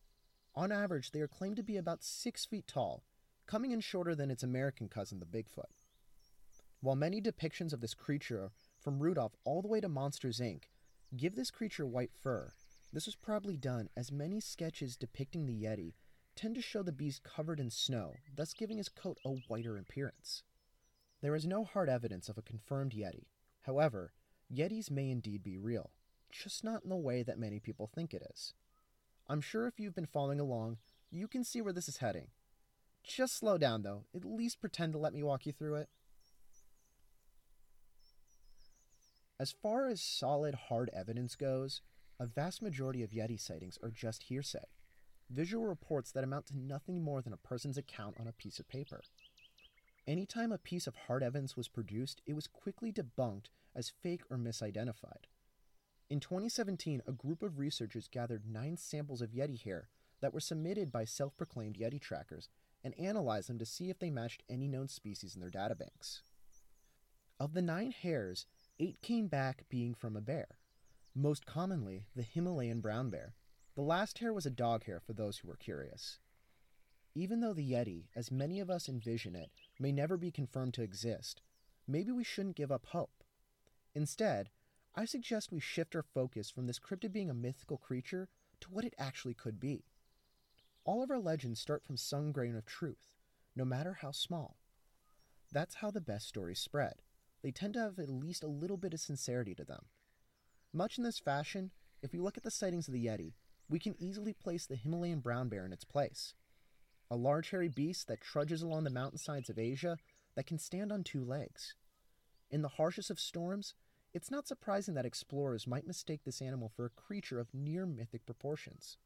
On 0.55 0.71
average, 0.71 1.13
they 1.13 1.23
are 1.23 1.29
claimed 1.29 1.57
to 1.57 1.63
be 1.63 1.79
about 1.79 2.05
6 2.05 2.45
feet 2.45 2.67
tall, 2.67 3.03
coming 3.51 3.73
in 3.73 3.81
shorter 3.81 4.15
than 4.15 4.31
its 4.31 4.45
American 4.45 4.89
cousin, 4.89 5.19
the 5.19 5.27
Bigfoot. 5.27 5.65
While 6.81 6.95
many 6.95 7.21
depictions 7.21 7.73
of 7.73 7.81
this 7.81 7.95
creature, 7.95 8.53
from 8.79 9.01
Rudolph 9.01 9.35
all 9.45 9.61
the 9.61 9.67
way 9.67 9.81
to 9.81 9.89
Monsters 9.89 10.39
Inc., 10.39 10.65
give 11.17 11.35
this 11.35 11.51
creature 11.51 11.85
white 11.85 12.13
fur, 12.15 12.53
this 12.93 13.07
was 13.07 13.17
probably 13.17 13.57
done 13.57 13.89
as 13.97 14.13
many 14.13 14.39
sketches 14.39 14.97
depicting 14.97 15.47
the 15.47 15.65
Yeti 15.65 15.95
tend 16.37 16.55
to 16.55 16.63
show 16.63 16.85
the 16.85 16.93
beast 16.93 17.25
covered 17.25 17.59
in 17.59 17.71
snow, 17.71 18.13
thus 18.37 18.55
giving 18.55 18.79
his 18.79 18.89
coat 18.89 19.19
a 19.25 19.31
whiter 19.49 19.77
appearance. 19.77 20.45
There 21.21 21.35
is 21.35 21.45
no 21.45 21.65
hard 21.65 21.89
evidence 21.89 22.29
of 22.29 22.39
a 22.39 22.43
confirmed 22.43 22.93
Yeti. 22.93 23.27
However, 23.63 24.13
Yetis 24.55 24.93
may 24.93 25.11
indeed 25.11 25.43
be 25.43 25.59
real, 25.59 25.91
just 26.31 26.63
not 26.63 26.85
in 26.85 26.89
the 26.89 26.97
way 26.97 27.25
that 27.25 27.39
many 27.39 27.59
people 27.59 27.91
think 27.93 28.15
it 28.15 28.23
is. 28.33 28.55
I'm 29.29 29.41
sure 29.41 29.67
if 29.67 29.81
you've 29.81 29.97
been 29.97 30.07
following 30.07 30.39
along, 30.39 30.79
you 31.11 31.27
can 31.27 31.43
see 31.43 31.61
where 31.61 31.73
this 31.73 31.89
is 31.89 31.97
heading. 31.97 32.29
Just 33.03 33.37
slow 33.37 33.59
down 33.59 33.83
though, 33.83 34.05
at 34.15 34.25
least 34.25 34.61
pretend 34.61 34.93
to 34.93 34.99
let 34.99 35.13
me 35.13 35.23
walk 35.23 35.47
you 35.47 35.53
through 35.53 35.77
it. 35.77 35.89
As 39.39 39.53
far 39.53 39.89
as 39.89 40.03
solid, 40.03 40.55
hard 40.55 40.91
evidence 40.93 41.35
goes, 41.35 41.81
a 42.19 42.27
vast 42.27 42.61
majority 42.61 43.03
of 43.03 43.11
Yeti 43.11 43.41
sightings 43.41 43.79
are 43.83 43.91
just 43.91 44.25
hearsay 44.25 44.65
visual 45.31 45.67
reports 45.67 46.11
that 46.13 46.25
amount 46.25 46.47
to 46.47 46.59
nothing 46.59 47.03
more 47.03 47.23
than 47.23 47.33
a 47.33 47.39
person's 47.39 47.79
account 47.79 48.17
on 48.19 48.27
a 48.27 48.33
piece 48.33 48.59
of 48.59 48.69
paper. 48.69 49.01
Anytime 50.07 50.51
a 50.51 50.59
piece 50.59 50.87
of 50.87 50.97
hard 51.07 51.23
evidence 51.23 51.57
was 51.57 51.69
produced, 51.69 52.21
it 52.27 52.35
was 52.35 52.47
quickly 52.47 52.93
debunked 52.93 53.47
as 53.75 53.93
fake 54.03 54.23
or 54.29 54.37
misidentified. 54.37 55.29
In 56.09 56.19
2017, 56.19 57.03
a 57.07 57.13
group 57.13 57.43
of 57.43 57.59
researchers 57.59 58.09
gathered 58.09 58.43
nine 58.51 58.77
samples 58.77 59.23
of 59.23 59.31
Yeti 59.31 59.63
hair 59.63 59.89
that 60.21 60.35
were 60.35 60.41
submitted 60.41 60.91
by 60.91 61.05
self 61.05 61.37
proclaimed 61.37 61.79
Yeti 61.79 62.01
trackers 62.01 62.49
and 62.83 62.99
analyzed 62.99 63.49
them 63.49 63.59
to 63.59 63.67
see 63.67 63.91
if 63.91 63.99
they 63.99 64.11
matched 64.11 64.43
any 64.49 64.69
known 64.69 64.89
species 64.89 65.35
in 65.35 65.41
their 65.41 65.51
databanks. 65.51 66.21
Of 67.39 67.55
the 67.55 67.63
nine 67.63 67.91
hairs, 67.91 68.47
eight 68.79 69.01
came 69.03 69.29
back 69.29 69.65
being 69.69 69.95
from 69.95 70.17
a 70.17 70.21
bear, 70.21 70.59
most 71.15 71.47
commonly 71.47 72.05
the 72.15 72.23
Himalayan 72.23 72.81
brown 72.81 73.11
bear, 73.11 73.35
the 73.75 73.83
last 73.83 74.19
hair 74.19 74.33
was 74.33 74.47
a 74.47 74.51
dog 74.51 74.85
hair 74.85 75.01
for 75.01 75.13
those 75.13 75.39
who 75.39 75.49
were 75.49 75.57
curious. 75.57 76.19
Even 77.15 77.41
though 77.41 77.53
the 77.53 77.73
Yeti, 77.73 78.05
as 78.15 78.31
many 78.31 78.61
of 78.61 78.71
us 78.71 78.89
envision 78.89 79.35
it, 79.35 79.51
may 79.79 79.91
never 79.91 80.17
be 80.17 80.31
confirmed 80.31 80.75
to 80.75 80.83
exist, 80.83 81.43
maybe 81.87 82.13
we 82.13 82.25
shouldn't 82.25 82.57
give 82.57 82.71
up 82.71 82.87
hope. 82.87 83.25
Instead, 83.95 84.51
I 84.95 85.05
suggest 85.05 85.53
we 85.53 85.61
shift 85.61 85.97
our 85.97 86.03
focus 86.03 86.51
from 86.51 86.67
this 86.67 86.79
cryptid 86.79 87.13
being 87.13 87.31
a 87.31 87.35
mythical 87.35 87.79
creature 87.79 88.29
to 88.61 88.71
what 88.71 88.85
it 88.85 88.95
actually 88.99 89.35
could 89.35 89.59
be. 89.59 89.85
All 90.85 91.03
of 91.03 91.11
our 91.11 91.19
legends 91.19 91.61
start 91.61 91.85
from 91.85 91.97
some 91.97 92.33
grain 92.33 92.57
of 92.57 92.65
truth, 92.65 93.15
no 93.55 93.65
matter 93.65 93.99
how 94.01 94.13
small. 94.13 94.57
That's 95.53 95.77
how 95.77 95.91
the 95.91 96.01
best 96.01 96.27
stories 96.27 96.59
spread. 96.59 97.03
They 97.43 97.51
tend 97.51 97.75
to 97.75 97.81
have 97.81 97.99
at 97.99 98.09
least 98.09 98.43
a 98.43 98.49
little 98.49 98.77
bit 98.77 98.95
of 98.95 99.01
sincerity 99.01 99.55
to 99.57 99.65
them. 99.65 99.87
Much 100.73 100.97
in 100.97 101.05
this 101.05 101.19
fashion, 101.19 101.71
if 102.03 102.13
we 102.13 102.19
look 102.19 102.37
at 102.37 102.45
the 102.45 102.51
sightings 102.51 102.89
of 102.89 102.95
the 102.95 103.07
Yeti, 103.07 103.35
we 103.69 103.79
can 103.79 103.95
easily 103.99 104.33
place 104.33 104.67
the 104.67 104.77
Himalayan 104.77 105.21
brown 105.21 105.49
bear 105.49 105.67
in 105.67 105.73
its 105.73 105.85
place. 105.85 106.35
A 107.11 107.17
large 107.17 107.51
hairy 107.51 107.69
beast 107.69 108.09
that 108.09 108.21
trudges 108.21 108.63
along 108.63 108.85
the 108.85 108.91
mountainsides 108.91 109.51
of 109.51 109.59
Asia 109.59 109.99
that 110.35 110.47
can 110.47 110.59
stand 110.59 110.93
on 110.93 111.05
two 111.05 111.25
legs. 111.25 111.75
In 112.51 112.63
the 112.63 112.69
harshest 112.69 113.11
of 113.11 113.21
storms, 113.21 113.75
it's 114.15 114.31
not 114.31 114.49
surprising 114.49 114.95
that 114.95 115.07
explorers 115.07 115.67
might 115.67 115.87
mistake 115.87 116.23
this 116.25 116.41
animal 116.41 116.69
for 116.75 116.85
a 116.85 116.91
creature 116.91 117.39
of 117.39 117.53
near 117.53 117.87
mythic 117.87 118.25
proportions. 118.27 118.97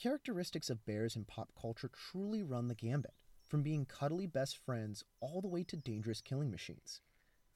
Characteristics 0.00 0.70
of 0.70 0.86
bears 0.86 1.14
in 1.14 1.24
pop 1.24 1.50
culture 1.60 1.90
truly 1.92 2.42
run 2.42 2.68
the 2.68 2.74
gambit, 2.74 3.22
from 3.46 3.62
being 3.62 3.84
cuddly 3.84 4.26
best 4.26 4.56
friends 4.56 5.04
all 5.20 5.42
the 5.42 5.48
way 5.48 5.62
to 5.64 5.76
dangerous 5.76 6.22
killing 6.22 6.50
machines. 6.50 7.02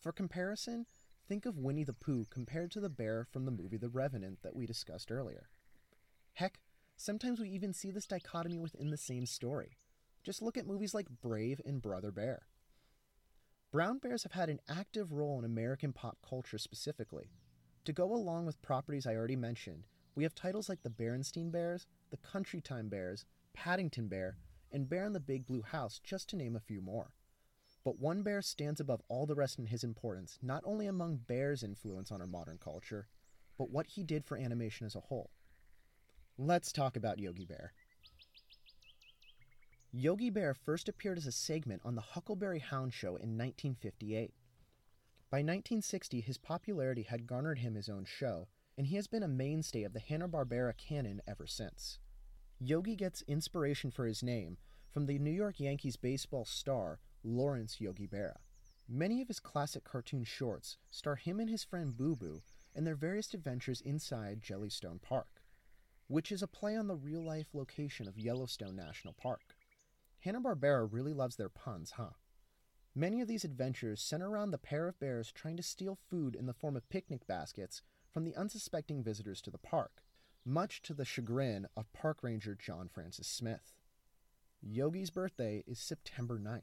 For 0.00 0.12
comparison, 0.12 0.84
Think 1.26 1.46
of 1.46 1.56
Winnie 1.56 1.84
the 1.84 1.94
Pooh 1.94 2.26
compared 2.28 2.70
to 2.72 2.80
the 2.80 2.90
bear 2.90 3.26
from 3.32 3.46
the 3.46 3.50
movie 3.50 3.78
The 3.78 3.88
Revenant 3.88 4.42
that 4.42 4.54
we 4.54 4.66
discussed 4.66 5.10
earlier. 5.10 5.48
Heck, 6.34 6.60
sometimes 6.96 7.40
we 7.40 7.48
even 7.48 7.72
see 7.72 7.90
this 7.90 8.06
dichotomy 8.06 8.58
within 8.58 8.90
the 8.90 8.98
same 8.98 9.24
story. 9.24 9.78
Just 10.22 10.42
look 10.42 10.58
at 10.58 10.66
movies 10.66 10.92
like 10.92 11.22
Brave 11.22 11.62
and 11.64 11.80
Brother 11.80 12.12
Bear. 12.12 12.42
Brown 13.72 13.98
bears 13.98 14.24
have 14.24 14.32
had 14.32 14.50
an 14.50 14.60
active 14.68 15.12
role 15.12 15.38
in 15.38 15.46
American 15.46 15.94
pop 15.94 16.18
culture 16.28 16.58
specifically. 16.58 17.30
To 17.86 17.92
go 17.94 18.12
along 18.12 18.44
with 18.44 18.60
properties 18.60 19.06
I 19.06 19.14
already 19.14 19.36
mentioned, 19.36 19.86
we 20.14 20.24
have 20.24 20.34
titles 20.34 20.68
like 20.68 20.82
the 20.82 20.90
Berenstain 20.90 21.50
Bears, 21.50 21.86
the 22.14 22.28
Country 22.28 22.60
Time 22.60 22.88
Bears, 22.88 23.24
Paddington 23.54 24.06
Bear, 24.06 24.36
and 24.70 24.88
Bear 24.88 25.04
in 25.04 25.14
the 25.14 25.18
Big 25.18 25.46
Blue 25.46 25.62
House, 25.62 26.00
just 26.04 26.28
to 26.28 26.36
name 26.36 26.54
a 26.54 26.60
few 26.60 26.80
more. 26.80 27.10
But 27.84 27.98
one 27.98 28.22
bear 28.22 28.40
stands 28.40 28.78
above 28.78 29.02
all 29.08 29.26
the 29.26 29.34
rest 29.34 29.58
in 29.58 29.66
his 29.66 29.82
importance, 29.82 30.38
not 30.40 30.62
only 30.64 30.86
among 30.86 31.24
bears' 31.26 31.64
influence 31.64 32.12
on 32.12 32.20
our 32.20 32.28
modern 32.28 32.58
culture, 32.58 33.08
but 33.58 33.70
what 33.70 33.88
he 33.88 34.04
did 34.04 34.24
for 34.24 34.36
animation 34.36 34.86
as 34.86 34.94
a 34.94 35.00
whole. 35.00 35.32
Let's 36.38 36.70
talk 36.70 36.96
about 36.96 37.18
Yogi 37.18 37.46
Bear. 37.46 37.72
Yogi 39.90 40.30
Bear 40.30 40.54
first 40.54 40.88
appeared 40.88 41.18
as 41.18 41.26
a 41.26 41.32
segment 41.32 41.82
on 41.84 41.96
the 41.96 42.00
Huckleberry 42.00 42.60
Hound 42.60 42.94
Show 42.94 43.16
in 43.16 43.36
1958. 43.36 44.32
By 45.32 45.38
1960, 45.38 46.20
his 46.20 46.38
popularity 46.38 47.02
had 47.02 47.26
garnered 47.26 47.58
him 47.58 47.74
his 47.74 47.88
own 47.88 48.04
show, 48.04 48.46
and 48.78 48.86
he 48.86 48.94
has 48.94 49.08
been 49.08 49.24
a 49.24 49.28
mainstay 49.28 49.82
of 49.82 49.92
the 49.92 50.00
Hanna-Barbera 50.00 50.76
canon 50.76 51.20
ever 51.26 51.48
since. 51.48 51.98
Yogi 52.66 52.96
gets 52.96 53.20
inspiration 53.28 53.90
for 53.90 54.06
his 54.06 54.22
name 54.22 54.56
from 54.90 55.04
the 55.04 55.18
New 55.18 55.30
York 55.30 55.60
Yankees 55.60 55.96
baseball 55.96 56.46
star 56.46 56.98
Lawrence 57.22 57.78
Yogi 57.78 58.06
Berra. 58.06 58.36
Many 58.88 59.20
of 59.20 59.28
his 59.28 59.38
classic 59.38 59.84
cartoon 59.84 60.24
shorts 60.24 60.78
star 60.90 61.16
him 61.16 61.40
and 61.40 61.50
his 61.50 61.62
friend 61.62 61.94
Boo 61.94 62.16
Boo 62.16 62.40
and 62.74 62.86
their 62.86 62.94
various 62.94 63.34
adventures 63.34 63.82
inside 63.82 64.40
Jellystone 64.40 65.02
Park, 65.02 65.42
which 66.06 66.32
is 66.32 66.42
a 66.42 66.46
play 66.46 66.74
on 66.74 66.86
the 66.86 66.96
real 66.96 67.22
life 67.22 67.48
location 67.52 68.08
of 68.08 68.18
Yellowstone 68.18 68.76
National 68.76 69.12
Park. 69.12 69.56
Hanna-Barbera 70.20 70.88
really 70.90 71.12
loves 71.12 71.36
their 71.36 71.50
puns, 71.50 71.92
huh? 71.98 72.14
Many 72.94 73.20
of 73.20 73.28
these 73.28 73.44
adventures 73.44 74.00
center 74.00 74.30
around 74.30 74.52
the 74.52 74.58
pair 74.58 74.88
of 74.88 74.98
bears 74.98 75.30
trying 75.32 75.58
to 75.58 75.62
steal 75.62 75.98
food 76.08 76.34
in 76.34 76.46
the 76.46 76.54
form 76.54 76.76
of 76.76 76.88
picnic 76.88 77.26
baskets 77.26 77.82
from 78.10 78.24
the 78.24 78.34
unsuspecting 78.34 79.02
visitors 79.02 79.42
to 79.42 79.50
the 79.50 79.58
park, 79.58 80.03
much 80.44 80.82
to 80.82 80.94
the 80.94 81.04
chagrin 81.04 81.66
of 81.76 81.92
park 81.92 82.18
ranger 82.22 82.54
John 82.54 82.88
Francis 82.88 83.26
Smith. 83.26 83.72
Yogi's 84.60 85.10
birthday 85.10 85.64
is 85.66 85.78
September 85.78 86.38
9th. 86.38 86.62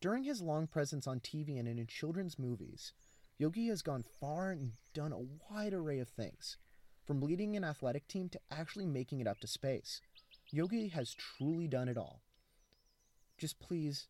During 0.00 0.24
his 0.24 0.42
long 0.42 0.66
presence 0.66 1.06
on 1.06 1.20
TV 1.20 1.58
and 1.58 1.68
in 1.68 1.86
children's 1.86 2.38
movies, 2.38 2.92
Yogi 3.38 3.68
has 3.68 3.82
gone 3.82 4.04
far 4.20 4.50
and 4.50 4.72
done 4.94 5.12
a 5.12 5.52
wide 5.52 5.74
array 5.74 5.98
of 5.98 6.08
things, 6.08 6.56
from 7.06 7.20
leading 7.20 7.56
an 7.56 7.64
athletic 7.64 8.08
team 8.08 8.28
to 8.30 8.40
actually 8.50 8.86
making 8.86 9.20
it 9.20 9.26
up 9.26 9.40
to 9.40 9.46
space. 9.46 10.00
Yogi 10.50 10.88
has 10.88 11.14
truly 11.14 11.68
done 11.68 11.88
it 11.88 11.98
all. 11.98 12.22
Just 13.38 13.58
please 13.58 14.08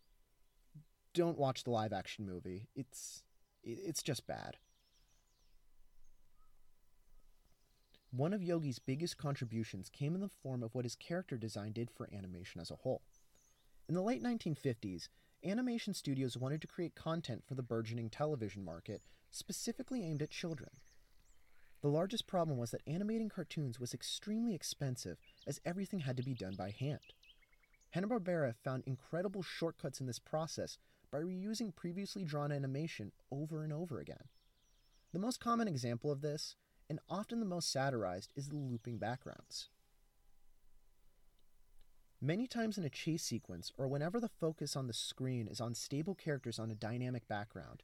don't 1.15 1.39
watch 1.39 1.65
the 1.65 1.71
live 1.71 1.93
action 1.93 2.27
movie. 2.27 2.69
It's 2.75 3.23
it's 3.65 4.03
just 4.03 4.27
bad. 4.27 4.59
One 8.16 8.33
of 8.33 8.42
Yogi's 8.42 8.79
biggest 8.79 9.18
contributions 9.18 9.90
came 9.90 10.14
in 10.14 10.22
the 10.22 10.29
form 10.31 10.62
of 10.62 10.74
what 10.74 10.87
his 10.87 10.94
character 10.94 11.37
design 11.37 11.72
did 11.72 11.90
for 11.90 12.09
animation 12.11 12.62
as 12.62 12.70
a 12.70 12.76
whole. 12.76 13.02
In 13.90 13.94
the 13.94 14.00
late 14.00 14.22
1950s, 14.22 15.11
animation 15.44 15.92
studios 15.92 16.35
wanted 16.35 16.62
to 16.62 16.66
create 16.66 16.94
content 16.94 17.44
for 17.46 17.55
the 17.55 17.62
burgeoning 17.62 18.09
television 18.09 18.64
market 18.64 19.02
specifically 19.31 20.02
aimed 20.02 20.22
at 20.22 20.31
children. 20.31 20.70
The 21.83 21.88
largest 21.88 22.26
problem 22.26 22.57
was 22.57 22.70
that 22.70 22.81
animating 22.87 23.29
cartoons 23.29 23.79
was 23.79 23.92
extremely 23.92 24.55
expensive 24.55 25.18
as 25.46 25.61
everything 25.66 25.98
had 25.98 26.16
to 26.16 26.22
be 26.22 26.33
done 26.33 26.55
by 26.57 26.70
hand. 26.70 27.12
Hanna-Barbera 27.90 28.55
found 28.64 28.83
incredible 28.87 29.42
shortcuts 29.42 30.00
in 30.00 30.07
this 30.07 30.18
process 30.18 30.79
by 31.11 31.18
reusing 31.18 31.76
previously 31.76 32.24
drawn 32.24 32.50
animation 32.50 33.12
over 33.31 33.62
and 33.62 33.74
over 33.74 34.00
again. 34.00 34.24
The 35.12 35.18
most 35.18 35.38
common 35.38 35.68
example 35.68 36.11
of 36.11 36.22
this 36.22 36.57
and 36.88 37.01
often 37.09 37.40
the 37.40 37.46
most 37.46 37.70
satirized 37.70 38.31
is 38.37 38.49
the 38.49 38.57
looping 38.57 38.99
backgrounds. 38.99 39.68
Many 42.20 42.46
times 42.46 42.79
in 42.79 42.85
a 42.85 42.90
chase 42.90 43.22
sequence, 43.22 43.72
or 43.77 43.88
whenever 43.88 44.20
the 44.20 44.31
focus 44.40 44.75
on 44.75 44.87
the 44.87 44.92
screen 44.92 45.46
is 45.46 45.61
on 45.61 45.75
stable 45.75 46.14
characters 46.14 46.59
on 46.59 46.70
a 46.70 46.75
dynamic 46.75 47.29
background, 47.29 47.83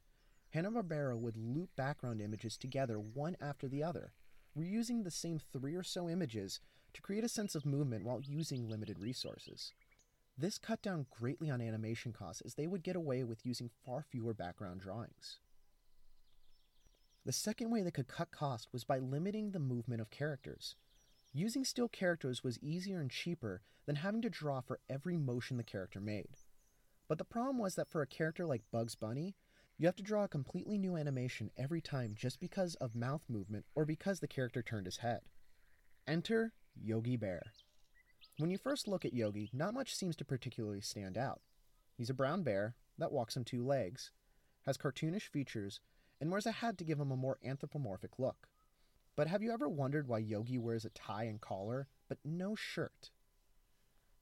Hanna-Barbera 0.49 1.17
would 1.17 1.37
loop 1.37 1.69
background 1.75 2.21
images 2.21 2.57
together 2.57 2.99
one 2.99 3.37
after 3.39 3.67
the 3.67 3.83
other, 3.83 4.13
reusing 4.57 5.03
the 5.03 5.11
same 5.11 5.39
three 5.39 5.75
or 5.75 5.83
so 5.83 6.09
images 6.09 6.59
to 6.93 7.01
create 7.01 7.23
a 7.23 7.29
sense 7.29 7.55
of 7.55 7.65
movement 7.65 8.05
while 8.05 8.21
using 8.21 8.67
limited 8.67 8.99
resources. 8.99 9.73
This 10.37 10.57
cut 10.57 10.81
down 10.81 11.05
greatly 11.11 11.49
on 11.49 11.61
animation 11.61 12.11
costs 12.11 12.41
as 12.41 12.55
they 12.55 12.67
would 12.67 12.83
get 12.83 12.95
away 12.95 13.23
with 13.23 13.45
using 13.45 13.69
far 13.85 14.01
fewer 14.01 14.33
background 14.33 14.81
drawings. 14.81 15.39
The 17.25 17.31
second 17.31 17.69
way 17.69 17.81
they 17.81 17.91
could 17.91 18.07
cut 18.07 18.31
cost 18.31 18.67
was 18.73 18.83
by 18.83 18.99
limiting 18.99 19.51
the 19.51 19.59
movement 19.59 20.01
of 20.01 20.09
characters. 20.09 20.75
Using 21.31 21.63
still 21.63 21.87
characters 21.87 22.43
was 22.43 22.59
easier 22.59 22.99
and 22.99 23.09
cheaper 23.09 23.61
than 23.85 23.95
having 23.97 24.21
to 24.23 24.29
draw 24.29 24.61
for 24.61 24.79
every 24.89 25.17
motion 25.17 25.57
the 25.57 25.63
character 25.63 25.99
made. 25.99 26.27
But 27.07 27.17
the 27.17 27.23
problem 27.23 27.57
was 27.57 27.75
that 27.75 27.89
for 27.89 28.01
a 28.01 28.07
character 28.07 28.45
like 28.45 28.69
Bugs 28.71 28.95
Bunny, 28.95 29.35
you 29.77 29.87
have 29.87 29.95
to 29.95 30.03
draw 30.03 30.25
a 30.25 30.29
completely 30.29 30.77
new 30.77 30.95
animation 30.95 31.49
every 31.57 31.81
time 31.81 32.13
just 32.15 32.39
because 32.39 32.75
of 32.75 32.95
mouth 32.95 33.23
movement 33.29 33.65
or 33.73 33.85
because 33.85 34.19
the 34.19 34.27
character 34.27 34.61
turned 34.61 34.85
his 34.85 34.97
head. 34.97 35.21
Enter 36.07 36.53
Yogi 36.75 37.17
Bear. 37.17 37.53
When 38.37 38.49
you 38.49 38.57
first 38.57 38.87
look 38.87 39.05
at 39.05 39.13
Yogi, 39.13 39.49
not 39.53 39.73
much 39.73 39.95
seems 39.95 40.15
to 40.17 40.25
particularly 40.25 40.81
stand 40.81 41.17
out. 41.17 41.41
He's 41.97 42.09
a 42.09 42.13
brown 42.13 42.43
bear 42.43 42.75
that 42.97 43.11
walks 43.11 43.37
on 43.37 43.43
two 43.43 43.65
legs, 43.65 44.11
has 44.65 44.77
cartoonish 44.77 45.29
features, 45.29 45.79
and 46.23 46.31
wears 46.31 46.45
a 46.45 46.53
hat 46.53 46.77
to 46.77 46.85
give 46.85 47.01
him 47.01 47.11
a 47.11 47.17
more 47.17 47.37
anthropomorphic 47.43 48.17
look. 48.17 48.47
But 49.17 49.27
have 49.27 49.43
you 49.43 49.51
ever 49.51 49.67
wondered 49.67 50.07
why 50.07 50.19
Yogi 50.19 50.57
wears 50.57 50.85
a 50.85 50.89
tie 50.91 51.25
and 51.25 51.41
collar, 51.41 51.89
but 52.07 52.17
no 52.23 52.55
shirt? 52.55 53.11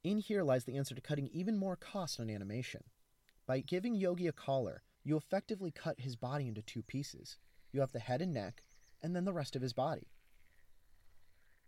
In 0.04 0.18
here 0.18 0.42
lies 0.42 0.64
the 0.64 0.78
answer 0.78 0.96
to 0.96 1.02
cutting 1.02 1.30
even 1.32 1.60
more 1.60 1.76
cost 1.76 2.20
on 2.20 2.28
animation. 2.28 2.86
By 3.46 3.60
giving 3.60 3.94
Yogi 3.94 4.26
a 4.26 4.32
collar, 4.32 4.82
you 5.04 5.16
effectively 5.16 5.70
cut 5.70 6.00
his 6.00 6.16
body 6.16 6.48
into 6.48 6.64
two 6.64 6.82
pieces. 6.82 7.38
You 7.72 7.82
have 7.82 7.92
the 7.92 8.00
head 8.00 8.20
and 8.20 8.34
neck, 8.34 8.64
and 9.04 9.16
then 9.16 9.26
the 9.26 9.32
rest 9.32 9.56
of 9.56 9.62
his 9.62 9.74
body. 9.74 10.08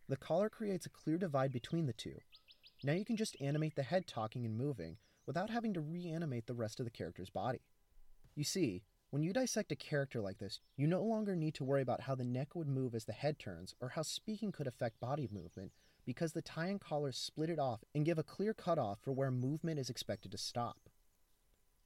The 0.10 0.18
collar 0.18 0.50
creates 0.50 0.88
a 0.88 0.90
clear 0.90 1.20
divide 1.20 1.52
between 1.52 1.86
the 1.86 1.94
two. 1.94 2.18
Now 2.84 2.94
you 2.94 3.06
can 3.06 3.18
just 3.18 3.40
animate 3.40 3.76
the 3.76 3.84
head 3.84 4.08
talking 4.08 4.48
and 4.48 4.58
moving 4.58 4.98
without 5.28 5.52
having 5.52 5.76
to 5.76 5.80
reanimate 5.80 6.48
the 6.48 6.56
rest 6.56 6.80
of 6.80 6.88
the 6.88 6.92
character's 6.92 7.30
body. 7.30 7.62
You 8.34 8.44
see, 8.44 8.82
when 9.14 9.22
you 9.22 9.32
dissect 9.32 9.72
a 9.72 9.76
character 9.76 10.20
like 10.20 10.40
this, 10.40 10.60
you 10.76 10.88
no 10.88 11.04
longer 11.04 11.36
need 11.36 11.54
to 11.54 11.64
worry 11.64 11.84
about 11.84 12.02
how 12.02 12.16
the 12.16 12.24
neck 12.24 12.56
would 12.56 12.68
move 12.68 12.96
as 12.96 13.06
the 13.06 13.14
head 13.14 13.38
turns 13.38 13.76
or 13.80 13.90
how 13.90 14.02
speaking 14.02 14.52
could 14.52 14.66
affect 14.66 15.00
body 15.00 15.30
movement 15.32 15.72
because 16.04 16.34
the 16.34 16.42
tie 16.42 16.66
and 16.66 16.82
collar 16.82 17.12
split 17.12 17.52
it 17.52 17.60
off 17.60 17.84
and 17.94 18.06
give 18.06 18.18
a 18.18 18.24
clear 18.24 18.56
cutoff 18.56 18.98
for 19.04 19.12
where 19.12 19.30
movement 19.30 19.78
is 19.78 19.88
expected 19.88 20.32
to 20.32 20.38
stop. 20.40 20.90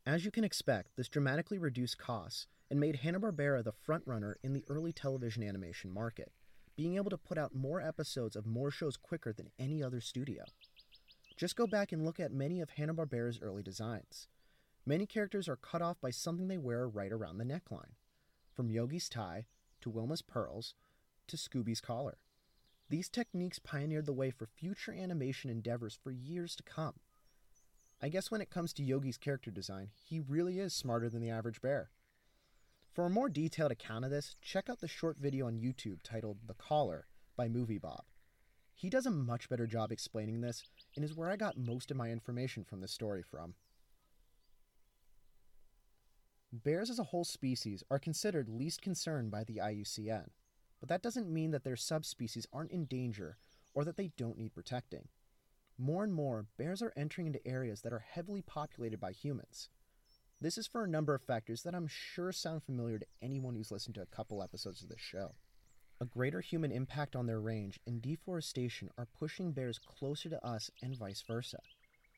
As 0.06 0.24
you 0.24 0.32
can 0.32 0.46
expect, 0.46 0.96
this 0.96 1.10
dramatically 1.10 1.58
reduced 1.58 1.98
costs 1.98 2.48
and 2.72 2.80
made 2.80 2.96
Hanna-Barbera 2.96 3.62
the 3.62 3.74
frontrunner 3.74 4.36
in 4.42 4.54
the 4.54 4.64
early 4.70 4.94
television 4.94 5.44
animation 5.44 5.94
market, 5.94 6.32
being 6.78 6.96
able 6.96 7.10
to 7.10 7.18
put 7.18 7.38
out 7.38 7.54
more 7.54 7.82
episodes 7.82 8.38
of 8.38 8.46
more 8.46 8.72
shows 8.72 8.96
quicker 8.96 9.34
than 9.34 9.52
any 9.60 9.84
other 9.84 10.00
studio. 10.00 10.46
Just 11.36 11.58
go 11.58 11.68
back 11.68 11.92
and 11.92 12.06
look 12.06 12.22
at 12.22 12.32
many 12.32 12.62
of 12.62 12.70
Hanna-Barbera's 12.70 13.42
early 13.42 13.64
designs. 13.64 14.30
Many 14.88 15.06
characters 15.06 15.50
are 15.50 15.58
cut 15.58 15.82
off 15.82 16.00
by 16.00 16.12
something 16.12 16.48
they 16.48 16.58
wear 16.58 16.88
right 16.88 17.12
around 17.12 17.40
the 17.40 17.44
neckline, 17.44 17.96
from 18.54 18.70
Yogi's 18.70 19.10
tie 19.10 19.46
to 19.82 19.90
Wilma's 19.90 20.22
pearls 20.22 20.76
to 21.28 21.36
Scooby's 21.36 21.82
collar. 21.82 22.20
These 22.90 23.10
techniques 23.10 23.60
pioneered 23.60 24.06
the 24.06 24.14
way 24.14 24.32
for 24.32 24.46
future 24.46 24.94
animation 24.94 25.50
endeavors 25.50 26.00
for 26.02 26.12
years 26.12 26.56
to 26.56 26.64
come. 26.64 26.94
I 28.02 28.08
guess 28.08 28.32
when 28.32 28.40
it 28.40 28.50
comes 28.50 28.72
to 28.74 28.82
Yogi's 28.82 29.18
character 29.18 29.52
design, 29.52 29.90
he 29.94 30.22
really 30.22 30.58
is 30.58 30.74
smarter 30.74 31.10
than 31.10 31.22
the 31.22 31.32
average 31.32 31.60
bear. 31.60 31.90
For 32.94 33.08
a 33.08 33.10
more 33.10 33.28
detailed 33.28 33.74
account 33.74 34.06
of 34.06 34.12
this, 34.12 34.38
check 34.42 34.70
out 34.70 34.80
the 34.80 34.88
short 34.88 35.18
video 35.20 35.48
on 35.48 35.60
YouTube 35.60 35.98
titled 36.02 36.38
The 36.48 36.54
Collar 36.54 37.08
by 37.36 37.50
Movie 37.50 37.78
Bob. 37.78 38.06
He 38.74 38.90
does 38.90 39.06
a 39.06 39.12
much 39.12 39.50
better 39.50 39.68
job 39.68 39.92
explaining 39.92 40.40
this 40.40 40.64
and 40.96 41.04
is 41.04 41.14
where 41.14 41.30
I 41.30 41.36
got 41.36 41.58
most 41.58 41.92
of 41.92 41.98
my 41.98 42.10
information 42.10 42.64
from 42.64 42.80
this 42.80 42.94
story 42.94 43.22
from. 43.22 43.56
Bears 46.54 46.90
as 46.90 46.98
a 46.98 47.04
whole 47.04 47.26
species 47.26 47.84
are 47.92 48.00
considered 48.00 48.48
least 48.48 48.82
concern 48.82 49.30
by 49.30 49.44
the 49.44 49.58
IUCN, 49.58 50.30
but 50.80 50.88
that 50.88 51.02
doesn't 51.04 51.30
mean 51.30 51.52
that 51.52 51.66
their 51.66 51.76
subspecies 51.76 52.48
aren't 52.54 52.72
in 52.72 52.86
danger 52.86 53.38
or 53.74 53.84
that 53.84 53.98
they 53.98 54.12
don't 54.16 54.38
need 54.38 54.54
protecting. 54.54 55.10
More 55.78 56.06
and 56.06 56.14
more, 56.14 56.46
bears 56.58 56.82
are 56.82 56.94
entering 56.96 57.28
into 57.28 57.46
areas 57.46 57.82
that 57.82 57.92
are 57.92 58.00
heavily 58.00 58.42
populated 58.42 58.98
by 58.98 59.12
humans. 59.12 59.68
This 60.40 60.58
is 60.58 60.68
for 60.68 60.86
a 60.86 60.88
number 60.88 61.14
of 61.14 61.22
factors 61.22 61.64
that 61.64 61.76
I'm 61.76 61.88
sure 61.88 62.32
sound 62.32 62.64
familiar 62.64 63.00
to 63.00 63.08
anyone 63.22 63.56
who's 63.56 63.72
listened 63.72 63.96
to 63.96 64.02
a 64.02 64.06
couple 64.06 64.42
episodes 64.42 64.82
of 64.82 64.88
this 64.88 65.02
show. 65.02 65.36
A 66.00 66.06
greater 66.06 66.40
human 66.40 66.72
impact 66.72 67.16
on 67.16 67.26
their 67.26 67.42
range 67.42 67.80
and 67.86 68.02
deforestation 68.02 68.90
are 68.98 69.08
pushing 69.20 69.52
bears 69.52 69.80
closer 69.80 70.30
to 70.30 70.46
us 70.46 70.72
and 70.82 70.96
vice 70.96 71.24
versa. 71.28 71.60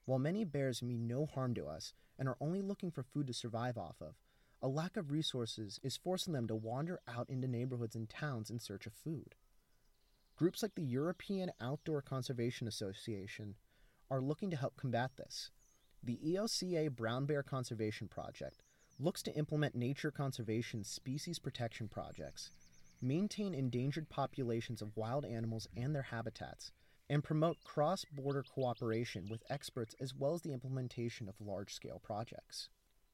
While 0.06 0.20
many 0.20 0.44
bears 0.44 0.84
mean 0.84 1.08
no 1.08 1.26
harm 1.26 1.56
to 1.56 1.66
us 1.66 1.94
and 2.20 2.30
are 2.30 2.38
only 2.40 2.62
looking 2.62 2.92
for 2.92 3.02
food 3.02 3.26
to 3.28 3.34
survive 3.34 3.78
off 3.78 3.96
of, 4.02 4.14
a 4.62 4.68
lack 4.68 4.98
of 4.98 5.10
resources 5.10 5.80
is 5.82 5.98
forcing 5.98 6.34
them 6.34 6.46
to 6.48 6.56
wander 6.56 7.00
out 7.08 7.30
into 7.30 7.48
neighborhoods 7.48 7.96
and 7.96 8.10
towns 8.10 8.50
in 8.52 8.60
search 8.60 8.86
of 8.86 8.94
food. 8.94 9.34
Groups 10.36 10.62
like 10.62 10.76
the 10.76 10.84
European 10.84 11.52
Outdoor 11.60 12.02
Conservation 12.02 12.68
Association 12.68 13.56
are 14.12 14.22
looking 14.22 14.52
to 14.52 14.58
help 14.58 14.76
combat 14.78 15.12
this. 15.18 15.50
The 16.04 16.20
EOCA 16.26 16.96
Brown 16.96 17.26
Bear 17.26 17.42
Conservation 17.42 18.08
Project 18.08 18.62
looks 19.00 19.24
to 19.24 19.34
implement 19.36 19.76
nature 19.76 20.12
conservation 20.12 20.84
species 20.84 21.40
protection 21.40 21.88
projects 21.88 22.52
maintain 23.02 23.54
endangered 23.54 24.10
populations 24.10 24.82
of 24.82 24.96
wild 24.96 25.26
animals 25.26 25.68
and 25.76 25.96
their 25.96 26.04
habitats, 26.04 26.72
and 27.10 27.24
promote 27.24 27.64
cross 27.64 28.06
border 28.12 28.44
cooperation 28.44 29.28
with 29.30 29.44
experts 29.50 29.96
as 30.00 30.14
well 30.14 30.34
as 30.34 30.42
the 30.42 30.54
implementation 30.54 31.28
of 31.28 31.42
large 31.42 31.74
scale 31.74 32.00
projects. 32.04 32.70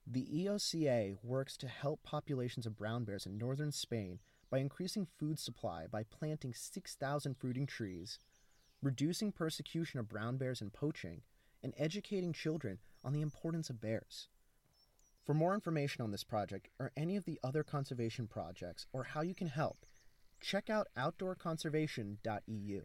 The 0.05 0.25
EOCA 0.25 1.17
works 1.23 1.57
to 1.57 1.67
help 1.67 2.03
populations 2.03 2.65
of 2.65 2.77
brown 2.77 3.05
bears 3.05 3.25
in 3.25 3.37
northern 3.37 3.71
Spain 3.71 4.19
by 4.51 4.59
increasing 4.59 5.07
food 5.17 5.39
supply 5.39 5.87
by 5.87 6.03
planting 6.03 6.53
6,000 6.53 7.35
fruiting 7.35 7.65
trees, 7.65 8.19
reducing 8.81 9.31
persecution 9.31 9.99
of 9.99 10.09
brown 10.09 10.37
bears 10.37 10.61
and 10.61 10.71
poaching, 10.71 11.21
and 11.63 11.73
educating 11.77 12.33
children 12.33 12.77
on 13.03 13.13
the 13.13 13.21
importance 13.21 13.69
of 13.69 13.81
bears. 13.81 14.27
For 15.25 15.33
more 15.33 15.55
information 15.55 16.03
on 16.03 16.11
this 16.11 16.23
project 16.23 16.69
or 16.77 16.91
any 16.95 17.15
of 17.15 17.25
the 17.25 17.39
other 17.43 17.63
conservation 17.63 18.27
projects 18.27 18.85
or 18.93 19.05
how 19.05 19.21
you 19.21 19.33
can 19.33 19.47
help, 19.47 19.87
check 20.39 20.69
out 20.69 20.87
outdoorconservation.eu. 20.95 22.81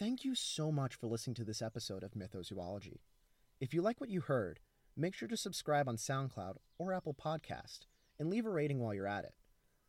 Thank 0.00 0.24
you 0.24 0.34
so 0.34 0.72
much 0.72 0.94
for 0.94 1.08
listening 1.08 1.34
to 1.34 1.44
this 1.44 1.60
episode 1.60 2.02
of 2.02 2.12
Mythozoology. 2.12 3.00
If 3.60 3.74
you 3.74 3.82
like 3.82 4.00
what 4.00 4.08
you 4.08 4.22
heard, 4.22 4.58
make 4.96 5.14
sure 5.14 5.28
to 5.28 5.36
subscribe 5.36 5.90
on 5.90 5.98
SoundCloud 5.98 6.54
or 6.78 6.94
Apple 6.94 7.12
Podcast 7.12 7.80
and 8.18 8.30
leave 8.30 8.46
a 8.46 8.50
rating 8.50 8.80
while 8.80 8.94
you're 8.94 9.06
at 9.06 9.26
it. 9.26 9.34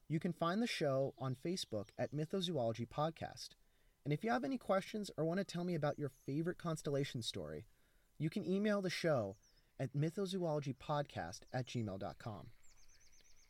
You 0.09 0.19
can 0.19 0.33
find 0.33 0.61
the 0.61 0.67
show 0.67 1.13
on 1.17 1.37
Facebook 1.45 1.91
at 1.97 2.13
Mythozoology 2.13 2.89
Podcast. 2.89 3.51
And 4.03 4.11
if 4.11 4.21
you 4.21 4.31
have 4.31 4.43
any 4.43 4.57
questions 4.57 5.09
or 5.15 5.23
want 5.23 5.37
to 5.37 5.45
tell 5.45 5.63
me 5.63 5.75
about 5.75 5.97
your 5.97 6.11
favorite 6.25 6.57
constellation 6.57 7.21
story, 7.21 7.63
you 8.19 8.29
can 8.29 8.45
email 8.45 8.81
the 8.81 8.89
show 8.89 9.37
at 9.79 9.95
mythozoologypodcast 9.95 11.39
at 11.53 11.67
gmail.com. 11.67 12.47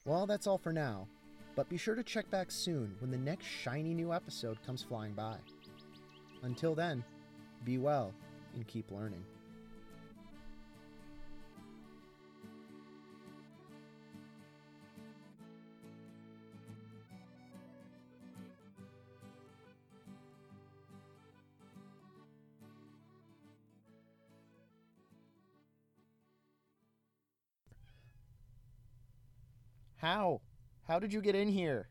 Well, 0.06 0.28
that's 0.28 0.46
all 0.46 0.60
for 0.60 0.72
now, 0.72 1.08
but 1.56 1.70
be 1.70 1.78
sure 1.78 1.96
to 1.96 2.04
check 2.04 2.30
back 2.30 2.52
soon 2.52 2.98
when 3.00 3.10
the 3.10 3.18
next 3.18 3.48
shiny 3.48 3.96
new 3.96 4.14
episode 4.14 4.62
comes 4.64 4.84
flying 4.84 5.14
by. 5.14 5.38
Until 6.44 6.74
then, 6.74 7.04
be 7.64 7.78
well 7.78 8.14
and 8.56 8.66
keep 8.68 8.92
learning. 8.92 9.24
How? 29.98 30.42
How 30.88 30.98
did 30.98 31.14
you 31.14 31.22
get 31.22 31.36
in 31.36 31.48
here? 31.48 31.88